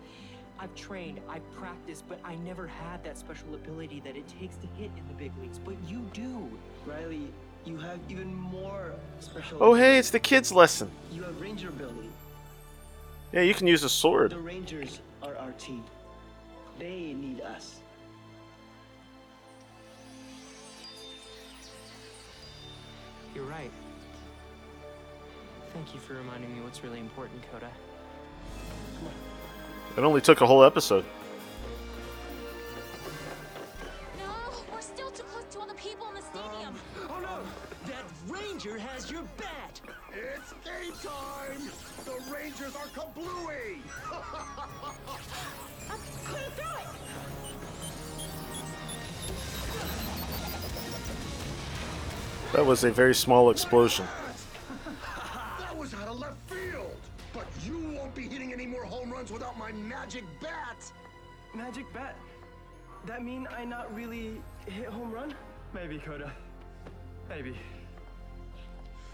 I've 0.61 0.73
trained, 0.77 1.19
I've 1.29 1.43
practiced, 1.55 2.05
but 2.09 2.21
I 2.25 2.37
never 2.37 2.69
had 2.69 3.03
that 3.03 3.19
special 3.19 3.53
ability 3.57 4.01
that 4.05 4.15
it 4.15 4.29
takes 4.29 4.55
to 4.59 4.69
hit 4.81 4.93
in 4.97 5.09
the 5.09 5.15
big 5.15 5.33
leagues. 5.41 5.59
But 5.59 5.75
you 5.89 6.09
do. 6.13 6.49
Riley, 6.87 7.33
you 7.65 7.79
have 7.79 7.99
even 8.09 8.33
more 8.33 8.93
special. 9.19 9.59
Oh, 9.61 9.75
hey, 9.75 9.99
it's 9.99 10.11
the 10.11 10.21
kids' 10.21 10.53
lesson. 10.53 10.89
You 11.11 11.25
have 11.25 11.41
ranger 11.41 11.71
ability. 11.71 12.11
Yeah, 13.33 13.41
you 13.41 13.55
can 13.55 13.67
use 13.67 13.83
a 13.83 13.89
sword. 13.89 14.31
The 14.31 14.39
Rangers 14.39 15.01
are 15.21 15.35
our 15.35 15.51
team. 15.59 15.83
They 16.79 17.13
need 17.13 17.41
us. 17.41 17.81
You're 23.35 23.47
right. 23.47 23.73
Thank 25.79 25.95
you 25.95 26.01
for 26.01 26.15
reminding 26.15 26.53
me 26.53 26.61
what's 26.61 26.83
really 26.83 26.99
important, 26.99 27.41
Koda. 27.53 27.71
It 29.97 30.01
only 30.01 30.21
took 30.21 30.41
a 30.41 30.47
whole 30.47 30.65
episode. 30.65 31.05
No, 34.19 34.25
we're 34.73 34.81
still 34.81 35.13
too 35.13 35.23
close 35.23 35.45
to 35.53 35.61
all 35.61 35.69
the 35.69 35.75
people 35.75 36.09
in 36.09 36.17
the 36.17 36.23
stadium. 36.23 36.75
Oh 37.09 37.21
no! 37.21 37.39
That 37.87 38.03
Ranger 38.27 38.77
has 38.77 39.09
your 39.09 39.23
bat! 39.37 39.81
It's 40.11 40.53
game 40.65 40.95
time. 41.01 41.71
The 42.05 42.19
rangers 42.35 42.75
are 42.75 42.89
kablooey. 42.89 43.79
Put 45.87 46.41
it 46.41 46.53
through 46.57 46.75
it. 46.75 46.89
That 52.53 52.67
was 52.67 52.83
a 52.83 52.91
very 52.91 53.15
small 53.15 53.51
explosion. 53.51 54.09
Magic 60.19 60.41
bat. 60.41 60.93
Magic 61.55 61.93
bat. 61.93 62.17
That 63.07 63.25
mean 63.25 63.47
I 63.57 63.65
not 63.65 63.95
really 63.95 64.41
hit 64.67 64.87
home 64.87 65.13
run? 65.13 65.33
Maybe, 65.73 65.99
Koda. 65.99 66.33
Maybe. 67.29 67.57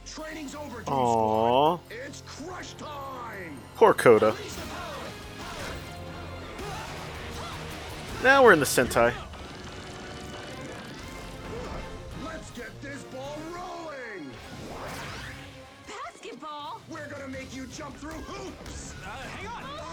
Training's 0.06 0.54
over, 0.54 0.80
Doom 0.80 0.94
Aww. 0.94 1.80
It's 1.90 2.22
crush 2.26 2.72
time. 2.74 3.54
Poor 3.76 3.92
Koda. 3.92 4.34
Now 8.22 8.42
we're 8.42 8.54
in 8.54 8.60
the 8.60 8.64
Sentai. 8.64 9.12
Let's 12.24 12.50
get 12.52 12.80
this 12.80 13.02
ball 13.04 13.38
rolling. 13.52 14.30
Basketball. 15.86 16.80
We're 16.88 17.08
gonna 17.08 17.28
make 17.28 17.54
you 17.54 17.66
jump 17.66 17.94
through 17.96 18.12
hoops. 18.12 18.94
Uh, 19.04 19.08
hang 19.08 19.48
on. 19.48 19.83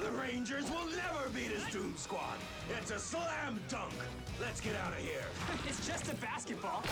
The 0.00 0.10
Rangers 0.12 0.70
will 0.70 0.86
never 0.86 1.28
beat 1.34 1.50
us, 1.56 1.72
Doom 1.72 1.94
Squad. 1.96 2.36
It's 2.78 2.90
a 2.90 2.98
slam 2.98 3.58
dunk. 3.68 3.92
Let's 4.40 4.60
get 4.60 4.76
out 4.76 4.92
of 4.92 4.98
here. 4.98 5.24
It's 5.68 5.86
just 5.86 6.10
a 6.10 6.14
basketball. 6.16 6.82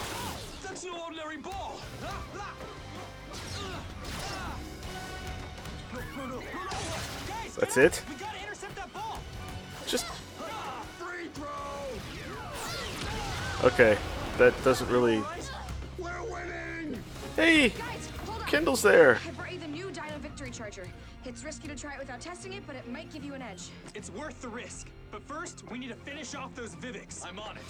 That's 0.62 0.85
no 0.85 1.01
ordinary 1.05 1.38
ball. 1.38 1.81
Guys, 7.29 7.57
That's 7.57 7.75
get 7.77 7.85
it? 7.85 8.03
We 8.09 8.14
gotta 8.16 8.38
intercept 8.42 8.77
that 8.77 8.92
ball. 8.92 9.19
Just 9.87 10.07
Free 10.99 11.29
throw. 11.35 11.47
okay. 13.69 13.97
That 14.38 14.53
doesn't 14.64 14.88
really. 14.90 15.23
We're 15.99 16.23
winning. 16.25 17.03
Hey, 17.37 17.71
Guys. 17.71 18.09
Kendall's 18.47 18.83
there. 18.83 19.19
I 19.27 19.31
brought 19.31 19.53
you 19.53 19.59
the 19.59 19.69
new 19.69 19.90
Dino 19.90 20.19
Victory 20.21 20.51
Charger. 20.51 20.87
It's 21.27 21.43
risky 21.43 21.67
to 21.67 21.75
try 21.75 21.95
it 21.95 21.99
without 21.99 22.21
testing 22.21 22.53
it, 22.53 22.62
but 22.69 22.77
it 22.77 22.89
might 22.89 23.12
give 23.12 23.25
you 23.25 23.35
an 23.35 23.43
edge. 23.43 23.71
It's 23.97 24.11
worth 24.11 24.41
the 24.41 24.49
risk. 24.49 24.87
But 25.11 25.23
first, 25.25 25.65
we 25.71 25.79
need 25.79 25.89
to 25.89 25.97
finish 25.97 26.37
off 26.37 26.55
those 26.55 26.77
Vivix. 26.77 27.27
I'm 27.27 27.41
on 27.41 27.57
it. 27.57 27.65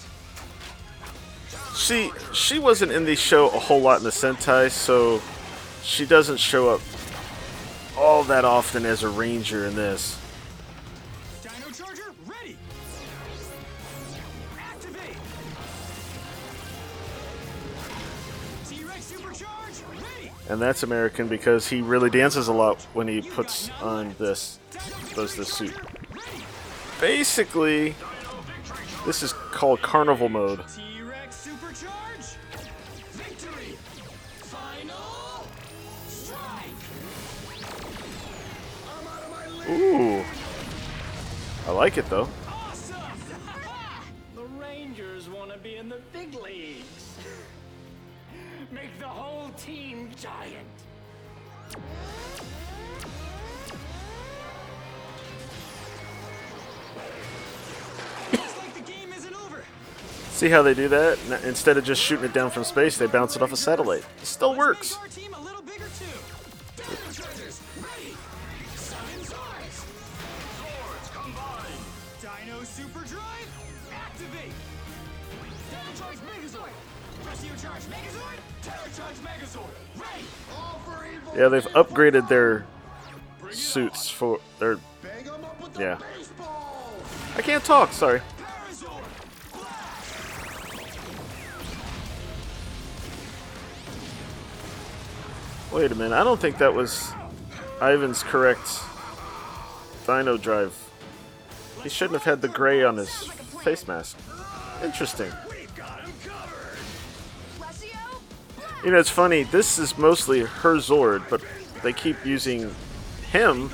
She 1.75 2.11
she 2.33 2.59
wasn't 2.59 2.91
in 2.91 3.03
the 3.03 3.15
show 3.15 3.47
a 3.47 3.59
whole 3.59 3.81
lot 3.81 3.97
in 3.97 4.03
the 4.03 4.11
Sentai, 4.11 4.69
so 4.69 5.21
she 5.81 6.05
doesn't 6.05 6.37
show 6.37 6.69
up 6.69 6.81
all 7.97 8.23
that 8.25 8.45
often 8.45 8.85
as 8.85 9.01
a 9.01 9.09
ranger 9.09 9.65
in 9.65 9.75
this. 9.75 10.19
And 20.49 20.61
that's 20.61 20.83
American 20.83 21.27
because 21.27 21.67
he 21.67 21.81
really 21.81 22.09
dances 22.09 22.47
a 22.47 22.53
lot 22.53 22.81
when 22.93 23.07
he 23.07 23.21
puts 23.21 23.69
on 23.81 24.15
this, 24.17 24.59
does 25.13 25.35
this 25.35 25.51
suit. 25.51 25.75
Basically, 27.01 27.95
this 29.05 29.23
is 29.23 29.33
called 29.33 29.81
carnival 29.81 30.29
mode. 30.29 30.59
League. 39.67 39.69
Ooh, 39.69 40.23
I 41.67 41.71
like 41.71 41.97
it 41.97 42.09
though. 42.09 42.29
Awesome. 42.47 43.01
The 44.35 44.43
Rangers 44.43 45.27
want 45.27 45.51
to 45.51 45.57
be 45.57 45.75
in 45.75 45.89
the 45.89 45.99
big 46.13 46.33
leagues. 46.35 46.66
Make 48.71 48.99
the 48.99 49.07
whole 49.07 49.49
team 49.51 50.09
giant. 50.19 50.67
Looks 58.31 58.57
like 58.57 58.73
the 58.73 58.81
game 58.81 59.13
isn't 59.15 59.33
over. 59.33 59.63
See 60.31 60.49
how 60.49 60.61
they 60.61 60.73
do 60.73 60.89
that? 60.89 61.17
Instead 61.45 61.77
of 61.77 61.85
just 61.85 62.01
shooting 62.01 62.25
it 62.25 62.33
down 62.33 62.51
from 62.51 62.65
space, 62.65 62.97
they 62.97 63.07
bounce 63.07 63.37
it 63.37 63.41
off 63.41 63.53
a 63.53 63.57
satellite. 63.57 64.03
It 64.21 64.25
still 64.25 64.55
works. 64.55 64.97
Yeah, 81.37 81.49
they've 81.49 81.67
upgraded 81.67 82.27
their 82.27 82.65
suits 83.51 84.09
for 84.09 84.39
their. 84.57 84.79
Yeah. 85.79 85.99
I 87.35 87.41
can't 87.43 87.63
talk. 87.63 87.93
Sorry. 87.93 88.21
Wait 95.71 95.91
a 95.91 95.95
minute. 95.95 96.15
I 96.15 96.23
don't 96.23 96.39
think 96.39 96.57
that 96.57 96.73
was 96.73 97.11
Ivan's 97.83 98.23
correct 98.23 98.67
Dino 100.07 100.37
Drive. 100.37 100.75
He 101.83 101.89
shouldn't 101.89 102.13
have 102.13 102.23
had 102.23 102.41
the 102.41 102.47
gray 102.47 102.83
on 102.83 102.97
his 102.97 103.11
face 103.63 103.87
mask. 103.87 104.17
Interesting. 104.83 105.31
You 108.83 108.91
know, 108.91 108.99
it's 108.99 109.09
funny. 109.09 109.43
This 109.43 109.79
is 109.79 109.97
mostly 109.97 110.41
her 110.41 110.75
Zord, 110.75 111.23
but 111.29 111.41
they 111.83 111.93
keep 111.93 112.23
using 112.25 112.73
him 113.31 113.71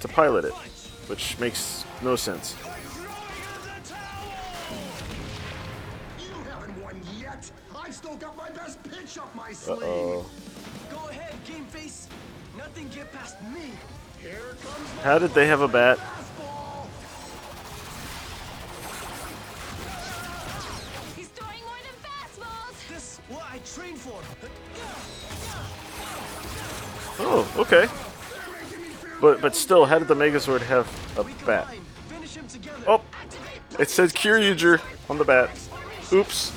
to 0.00 0.08
pilot 0.08 0.44
it, 0.44 0.52
which 1.08 1.38
makes 1.38 1.84
no 2.02 2.16
sense. 2.16 2.56
You 6.18 6.34
haven't 6.50 6.82
won 6.82 7.00
yet. 7.18 7.50
I've 7.74 7.94
a 15.62 15.68
got 15.68 15.98
I 23.58 23.80
trained 23.80 23.98
for. 23.98 24.20
Oh, 27.20 27.52
okay. 27.56 27.88
But 29.20 29.40
but 29.40 29.56
still, 29.56 29.84
how 29.84 29.98
did 29.98 30.06
the 30.06 30.14
Megazord 30.14 30.60
have 30.62 30.86
a 31.18 31.24
bat? 31.44 31.74
Finish 32.08 32.36
him 32.36 32.46
together. 32.46 32.84
Oh, 32.86 33.02
it 33.78 33.90
says 33.90 34.12
Kyoryuger 34.12 34.80
on 35.10 35.18
the 35.18 35.24
bat. 35.24 35.50
Oops. 36.12 36.52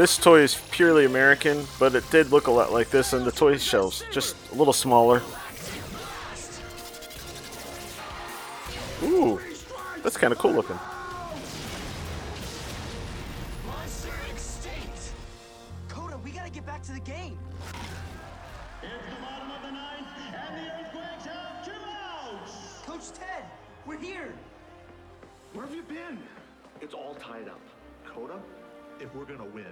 This 0.00 0.16
toy 0.16 0.40
is 0.40 0.54
purely 0.70 1.04
American, 1.04 1.66
but 1.78 1.94
it 1.94 2.10
did 2.10 2.32
look 2.32 2.46
a 2.46 2.50
lot 2.50 2.72
like 2.72 2.88
this 2.88 3.12
on 3.12 3.22
the 3.22 3.30
toy 3.30 3.58
shelves, 3.58 4.02
just 4.10 4.34
a 4.50 4.54
little 4.54 4.72
smaller. 4.72 5.20
Ooh, 9.02 9.38
that's 10.02 10.16
kind 10.16 10.32
of 10.32 10.38
cool 10.38 10.52
looking. 10.52 10.78
Koda, 15.90 16.16
we 16.24 16.30
gotta 16.30 16.48
get 16.48 16.64
back 16.64 16.82
to 16.84 16.92
the 16.92 17.00
game. 17.00 17.38
Into 18.82 18.96
the 19.04 19.20
bottom 19.20 19.50
of 19.50 19.60
the 19.60 19.70
ninth, 19.70 20.08
and 20.34 20.56
the 20.56 20.72
earthquakes 20.80 21.26
have 21.26 21.62
Jim 21.62 21.74
Out! 21.74 22.48
Coach 22.86 23.12
Ted, 23.12 23.44
we're 23.84 23.98
here. 23.98 24.32
Where 25.52 25.66
have 25.66 25.74
you 25.74 25.82
been? 25.82 26.18
It's 26.80 26.94
all 26.94 27.16
tied 27.16 27.48
up. 27.48 27.60
Koda, 28.06 28.40
if 28.98 29.14
we're 29.14 29.26
gonna 29.26 29.44
win, 29.44 29.66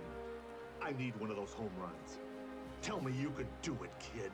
I 0.82 0.92
need 0.92 1.16
one 1.20 1.30
of 1.30 1.36
those 1.36 1.52
home 1.52 1.70
runs. 1.80 2.18
Tell 2.82 3.00
me 3.00 3.12
you 3.12 3.30
could 3.30 3.48
do 3.62 3.76
it, 3.82 3.90
kid. 3.98 4.30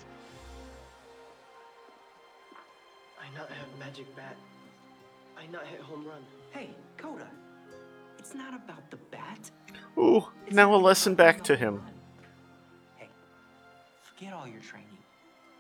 I 3.21 3.39
not 3.39 3.49
have 3.49 3.67
magic 3.79 4.15
bat. 4.15 4.37
I 5.39 5.47
not 5.47 5.67
hit 5.67 5.81
home 5.81 6.07
run. 6.07 6.23
Hey, 6.51 6.71
Koda. 6.97 7.27
It's 8.19 8.35
not 8.35 8.55
about 8.55 8.91
the 8.91 8.97
bat. 9.11 9.51
Ooh, 9.99 10.25
now 10.51 10.75
a 10.75 10.77
lesson 10.77 11.15
back 11.15 11.43
to 11.45 11.57
him. 11.57 11.83
Hey, 12.97 13.09
forget 14.03 14.33
all 14.33 14.47
your 14.47 14.61
training. 14.61 14.99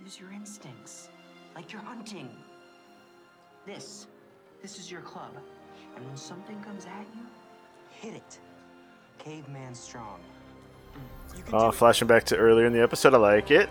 Use 0.02 0.18
your 0.20 0.32
instincts. 0.32 1.08
Like 1.54 1.72
you're 1.72 1.82
hunting. 1.82 2.28
This. 3.66 4.06
This 4.62 4.78
is 4.78 4.90
your 4.90 5.00
club. 5.02 5.32
And 5.96 6.06
when 6.06 6.16
something 6.16 6.60
comes 6.62 6.84
at 6.86 7.06
you, 7.14 7.22
hit 7.90 8.14
it. 8.14 8.38
Caveman 9.18 9.74
strong. 9.74 10.20
Oh, 11.52 11.70
flashing 11.70 12.08
back 12.08 12.24
to 12.24 12.36
earlier 12.36 12.66
in 12.66 12.72
the 12.72 12.82
episode, 12.82 13.14
I 13.14 13.18
like 13.18 13.50
it. 13.50 13.68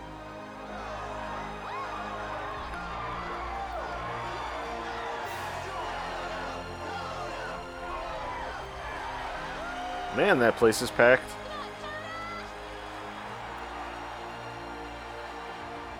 Man, 10.15 10.39
that 10.39 10.55
place 10.57 10.81
is 10.81 10.91
packed. 10.91 11.29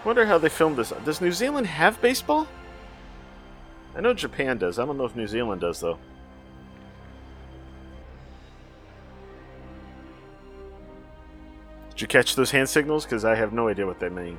Wonder 0.06 0.26
how 0.26 0.38
they 0.38 0.50
filmed 0.50 0.78
this. 0.78 0.94
Does 1.04 1.22
New 1.22 1.32
Zealand 1.32 1.66
have 1.66 2.02
baseball? 2.02 2.48
I 3.96 4.02
know 4.02 4.14
Japan 4.14 4.58
does. 4.58 4.78
I 4.78 4.86
don't 4.86 4.98
know 4.98 5.06
if 5.06 5.16
New 5.16 5.28
Zealand 5.28 5.62
does 5.62 5.80
though. 5.80 5.98
You 12.04 12.08
catch 12.08 12.36
those 12.36 12.52
hand 12.52 12.70
signals? 12.70 13.06
Because 13.06 13.26
I 13.26 13.34
have 13.34 13.54
no 13.54 13.68
idea 13.68 13.88
what 13.88 14.00
they 14.00 14.10
mean. 14.10 14.38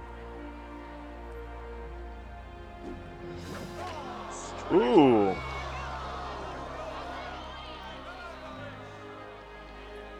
Ooh. 4.72 5.34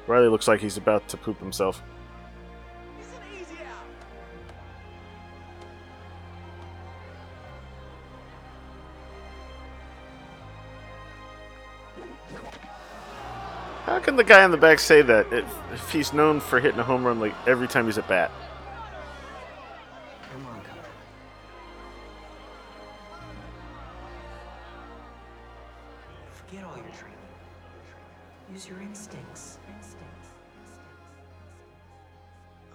Riley 0.07 0.29
looks 0.29 0.49
like 0.49 0.61
he's 0.61 0.77
about 0.77 1.07
to 1.09 1.17
poop 1.17 1.39
himself. 1.39 1.83
Can 14.15 14.19
the 14.19 14.33
guy 14.33 14.45
on 14.45 14.53
the 14.53 14.57
back 14.57 14.79
say 14.79 15.03
that 15.03 15.33
if, 15.33 15.45
if 15.73 15.91
he's 15.91 16.13
known 16.13 16.39
for 16.39 16.61
hitting 16.61 16.79
a 16.79 16.85
home 16.85 17.05
run 17.05 17.19
like 17.19 17.35
every 17.49 17.67
time 17.67 17.87
he's 17.87 17.99
at 17.99 18.07
bat? 18.07 18.31
Come 20.33 20.47
on, 20.47 20.61
Koda. 20.61 20.89
Forget 26.31 26.63
all 26.63 26.77
your 26.77 26.85
training. 26.95 27.19
Use 28.53 28.69
your 28.69 28.81
instincts. 28.83 29.59
Instincts. 29.77 30.29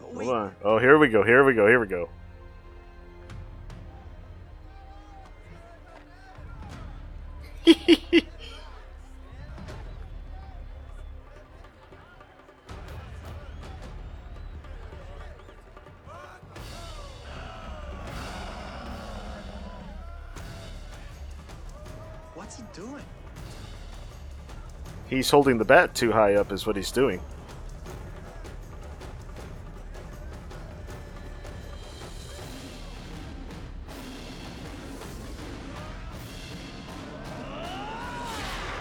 Hold 0.02 0.28
on. 0.28 0.56
Oh, 0.62 0.78
here 0.78 0.98
we 0.98 1.08
go. 1.08 1.24
Here 1.24 1.46
we 1.46 1.54
go. 1.54 1.68
Here 1.68 1.80
we 1.80 1.88
go. 1.88 2.10
He's 25.20 25.30
holding 25.30 25.58
the 25.58 25.66
bat 25.66 25.94
too 25.94 26.14
high 26.14 26.36
up, 26.36 26.50
is 26.54 26.66
what 26.66 26.78
he's 26.78 26.94
doing. 26.94 27.20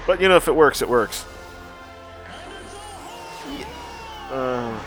But 0.07 0.21
you 0.21 0.29
know, 0.29 0.37
if 0.37 0.47
it 0.47 0.55
works, 0.55 0.81
it 0.81 0.89
works. 0.89 1.27
Uh, 4.31 4.81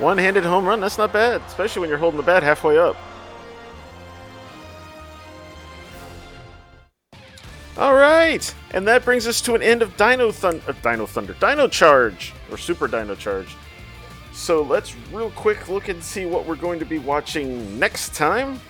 One-handed 0.00 0.44
home 0.44 0.64
run, 0.64 0.80
that's 0.80 0.96
not 0.96 1.12
bad, 1.12 1.42
especially 1.46 1.80
when 1.80 1.90
you're 1.90 1.98
holding 1.98 2.16
the 2.16 2.24
bat 2.24 2.42
halfway 2.42 2.78
up. 2.78 2.96
All 7.76 7.94
right, 7.94 8.54
and 8.72 8.88
that 8.88 9.04
brings 9.04 9.26
us 9.26 9.40
to 9.42 9.54
an 9.54 9.62
end 9.62 9.82
of 9.82 9.96
Dino 9.96 10.32
Thunder, 10.32 10.62
uh, 10.66 10.72
Dino 10.82 11.06
Thunder, 11.06 11.34
Dino 11.34 11.68
Charge, 11.68 12.32
or 12.50 12.56
Super 12.56 12.88
Dino 12.88 13.14
Charge. 13.14 13.54
So 14.32 14.62
let's 14.62 14.96
real 15.12 15.30
quick 15.32 15.68
look 15.68 15.88
and 15.88 16.02
see 16.02 16.24
what 16.24 16.46
we're 16.46 16.56
going 16.56 16.78
to 16.78 16.84
be 16.86 16.98
watching 16.98 17.78
next 17.78 18.14
time 18.14 18.60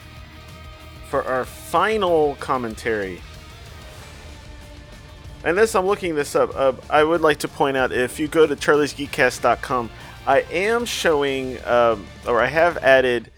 for 1.08 1.22
our 1.24 1.44
final 1.44 2.34
commentary. 2.36 3.20
And 5.44 5.58
as 5.58 5.74
I'm 5.74 5.86
looking 5.86 6.14
this 6.14 6.36
up, 6.36 6.54
uh, 6.54 6.72
I 6.90 7.02
would 7.02 7.20
like 7.20 7.38
to 7.38 7.48
point 7.48 7.76
out 7.76 7.92
if 7.92 8.20
you 8.20 8.28
go 8.28 8.46
to 8.46 8.54
charliesgeekcast.com, 8.54 9.90
I 10.26 10.40
am 10.50 10.84
showing, 10.84 11.64
um, 11.64 12.06
or 12.26 12.42
I 12.42 12.46
have 12.46 12.76
added 12.78 13.30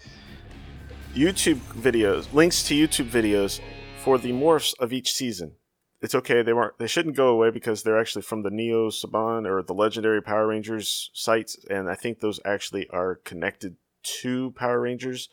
YouTube 1.14 1.61
videos, 1.75 2.33
links 2.33 2.64
to 2.64 2.75
YouTube 2.75 3.09
videos 3.09 3.61
for 4.03 4.18
the 4.18 4.33
morphs 4.33 4.75
of 4.81 4.92
each 4.92 5.12
season. 5.12 5.53
It's 6.01 6.14
okay; 6.16 6.42
they 6.42 6.53
weren't, 6.53 6.79
they 6.79 6.88
shouldn't 6.88 7.14
go 7.14 7.29
away 7.29 7.51
because 7.51 7.83
they're 7.83 8.01
actually 8.01 8.23
from 8.23 8.42
the 8.42 8.51
Neo 8.51 8.90
Saban 8.90 9.47
or 9.47 9.62
the 9.62 9.75
Legendary 9.75 10.21
Power 10.21 10.49
Rangers 10.49 11.11
sites, 11.14 11.57
and 11.71 11.88
I 11.88 11.95
think 11.95 12.18
those 12.18 12.40
actually 12.45 12.88
are 12.90 13.16
connected 13.25 13.77
to 14.21 14.51
Power 14.51 14.81
Rangers. 14.81 15.29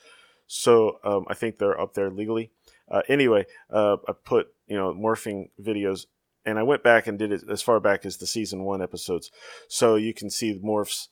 So 0.45 0.99
um, 1.03 1.25
I 1.27 1.33
think 1.33 1.57
they're 1.57 1.79
up 1.79 1.95
there 1.95 2.11
legally. 2.11 2.51
Uh, 2.89 3.01
anyway, 3.07 3.47
uh, 3.71 3.97
I 4.07 4.13
put 4.13 4.53
you 4.67 4.77
know 4.77 4.93
morphing 4.93 5.49
videos, 5.59 6.05
and 6.45 6.59
I 6.59 6.63
went 6.63 6.83
back 6.83 7.07
and 7.07 7.17
did 7.17 7.31
it 7.31 7.41
as 7.49 7.63
far 7.63 7.79
back 7.79 8.05
as 8.05 8.17
the 8.17 8.27
season 8.27 8.63
one 8.63 8.83
episodes, 8.83 9.31
so 9.67 9.95
you 9.95 10.13
can 10.13 10.29
see 10.29 10.53
the 10.53 10.59
morphs 10.59 11.07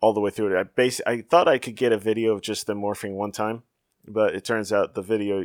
all 0.00 0.12
the 0.12 0.20
way 0.20 0.30
through 0.30 0.56
it. 0.56 0.60
I 0.60 0.62
bas- 0.64 1.00
I 1.06 1.22
thought 1.22 1.48
I 1.48 1.58
could 1.58 1.76
get 1.76 1.92
a 1.92 1.98
video 1.98 2.32
of 2.32 2.42
just 2.42 2.66
them 2.66 2.80
morphing 2.80 3.14
one 3.14 3.32
time, 3.32 3.62
but 4.06 4.34
it 4.34 4.44
turns 4.44 4.72
out 4.72 4.94
the 4.94 5.02
video 5.02 5.42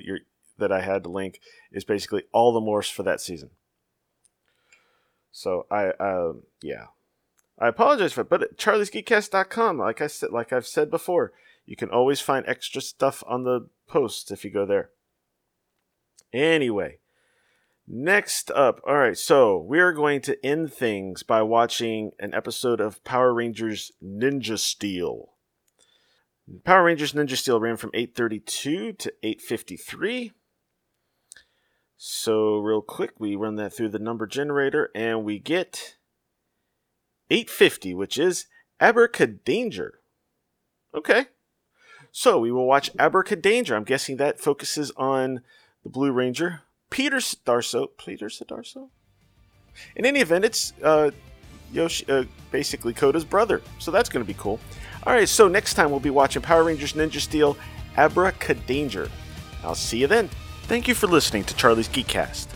that 0.57 0.71
I 0.71 0.81
had 0.81 1.03
to 1.03 1.09
link 1.09 1.39
is 1.71 1.83
basically 1.83 2.23
all 2.31 2.53
the 2.53 2.61
morphs 2.61 2.91
for 2.91 3.03
that 3.03 3.21
season. 3.21 3.51
So 5.31 5.65
I, 5.71 5.87
uh, 5.87 6.33
yeah, 6.61 6.87
I 7.57 7.67
apologize 7.67 8.13
for 8.13 8.21
it, 8.21 8.29
but 8.29 8.57
charliesgeekcast.com, 8.57 9.79
like 9.79 10.01
I 10.01 10.07
said, 10.07 10.31
like 10.31 10.53
I've 10.53 10.67
said 10.67 10.91
before, 10.91 11.33
you 11.65 11.75
can 11.75 11.89
always 11.89 12.19
find 12.19 12.45
extra 12.47 12.81
stuff 12.81 13.23
on 13.25 13.43
the 13.43 13.69
posts 13.87 14.31
if 14.31 14.45
you 14.45 14.51
go 14.51 14.65
there. 14.65 14.91
Anyway, 16.31 16.99
next 17.87 18.51
up, 18.51 18.81
all 18.87 18.97
right, 18.97 19.17
so 19.17 19.57
we 19.57 19.79
are 19.79 19.93
going 19.93 20.21
to 20.21 20.45
end 20.45 20.73
things 20.73 21.23
by 21.23 21.41
watching 21.41 22.11
an 22.19 22.33
episode 22.33 22.79
of 22.79 23.03
Power 23.03 23.33
Rangers 23.33 23.91
Ninja 24.03 24.57
Steel. 24.57 25.33
Power 26.63 26.83
Rangers 26.83 27.13
Ninja 27.13 27.37
Steel 27.37 27.59
ran 27.59 27.77
from 27.77 27.91
832 27.93 28.93
to 28.93 29.13
853. 29.23 30.33
So, 32.05 32.57
real 32.57 32.81
quick, 32.81 33.13
we 33.17 33.35
run 33.35 33.55
that 33.55 33.71
through 33.71 33.89
the 33.89 33.99
number 33.99 34.27
generator 34.27 34.89
and 34.93 35.23
we 35.23 35.39
get 35.39 35.95
850, 37.29 37.93
which 37.93 38.17
is 38.17 38.47
Abracadanger. 38.81 39.91
Okay. 40.93 41.27
So, 42.11 42.39
we 42.39 42.51
will 42.51 42.67
watch 42.67 42.91
Abracadanger. 42.93 43.73
I'm 43.73 43.85
guessing 43.85 44.17
that 44.17 44.41
focuses 44.41 44.91
on 44.97 45.43
the 45.83 45.89
Blue 45.89 46.11
Ranger, 46.11 46.63
Peter 46.93 47.17
Darso. 47.17 47.87
Peter 47.97 48.27
Darso? 48.27 48.89
In 49.95 50.05
any 50.05 50.19
event, 50.19 50.45
it's 50.45 50.73
uh, 50.83 51.09
Yoshi, 51.71 52.05
uh, 52.07 52.25
basically 52.51 52.93
Koda's 52.93 53.25
brother. 53.25 53.61
So, 53.79 53.89
that's 53.89 54.09
going 54.09 54.23
to 54.23 54.27
be 54.27 54.37
cool. 54.39 54.59
All 55.05 55.13
right, 55.13 55.27
so 55.27 55.47
next 55.47 55.73
time 55.73 55.89
we'll 55.89 55.99
be 55.99 56.11
watching 56.11 56.43
Power 56.43 56.63
Rangers 56.63 56.93
Ninja 56.93 57.19
Steel 57.19 57.57
Abracadanger. 57.95 59.09
I'll 59.63 59.75
see 59.75 59.97
you 59.97 60.07
then. 60.07 60.29
Thank 60.63 60.87
you 60.87 60.93
for 60.93 61.07
listening 61.07 61.43
to 61.45 61.55
Charlie's 61.55 61.89
Geekcast. 61.89 62.47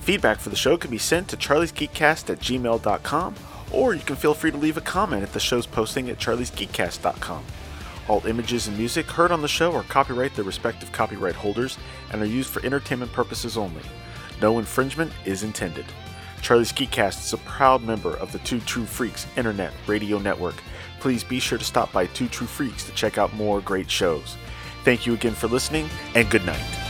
Feedback 0.00 0.38
for 0.38 0.50
the 0.50 0.56
show 0.56 0.76
can 0.76 0.90
be 0.90 0.98
sent 0.98 1.28
to 1.28 1.36
charliesgeekcast 1.36 2.28
at 2.28 2.40
gmail.com, 2.40 3.34
or 3.72 3.94
you 3.94 4.02
can 4.02 4.16
feel 4.16 4.34
free 4.34 4.50
to 4.50 4.56
leave 4.56 4.76
a 4.76 4.82
comment 4.82 5.22
at 5.22 5.32
the 5.32 5.40
show's 5.40 5.66
posting 5.66 6.10
at 6.10 6.18
charliesgeekcast.com. 6.18 7.44
All 8.08 8.26
images 8.26 8.68
and 8.68 8.76
music 8.76 9.06
heard 9.06 9.32
on 9.32 9.40
the 9.40 9.48
show 9.48 9.74
are 9.74 9.82
copyright 9.84 10.34
their 10.34 10.44
respective 10.44 10.92
copyright 10.92 11.34
holders 11.34 11.78
and 12.12 12.20
are 12.20 12.26
used 12.26 12.50
for 12.50 12.64
entertainment 12.64 13.12
purposes 13.12 13.56
only. 13.56 13.82
No 14.42 14.58
infringement 14.58 15.12
is 15.24 15.42
intended. 15.42 15.86
Charlie's 16.42 16.72
Geekcast 16.72 17.24
is 17.24 17.32
a 17.32 17.38
proud 17.38 17.82
member 17.82 18.14
of 18.18 18.30
the 18.30 18.38
Two 18.40 18.60
True 18.60 18.84
Freaks 18.84 19.26
Internet 19.36 19.72
Radio 19.86 20.18
Network. 20.18 20.56
Please 21.00 21.24
be 21.24 21.40
sure 21.40 21.56
to 21.56 21.64
stop 21.64 21.90
by 21.92 22.04
Two 22.08 22.28
True 22.28 22.46
Freaks 22.46 22.84
to 22.84 22.92
check 22.92 23.16
out 23.16 23.32
more 23.32 23.62
great 23.62 23.90
shows. 23.90 24.36
Thank 24.84 25.06
you 25.06 25.14
again 25.14 25.32
for 25.32 25.48
listening, 25.48 25.88
and 26.14 26.28
good 26.28 26.44
night. 26.44 26.83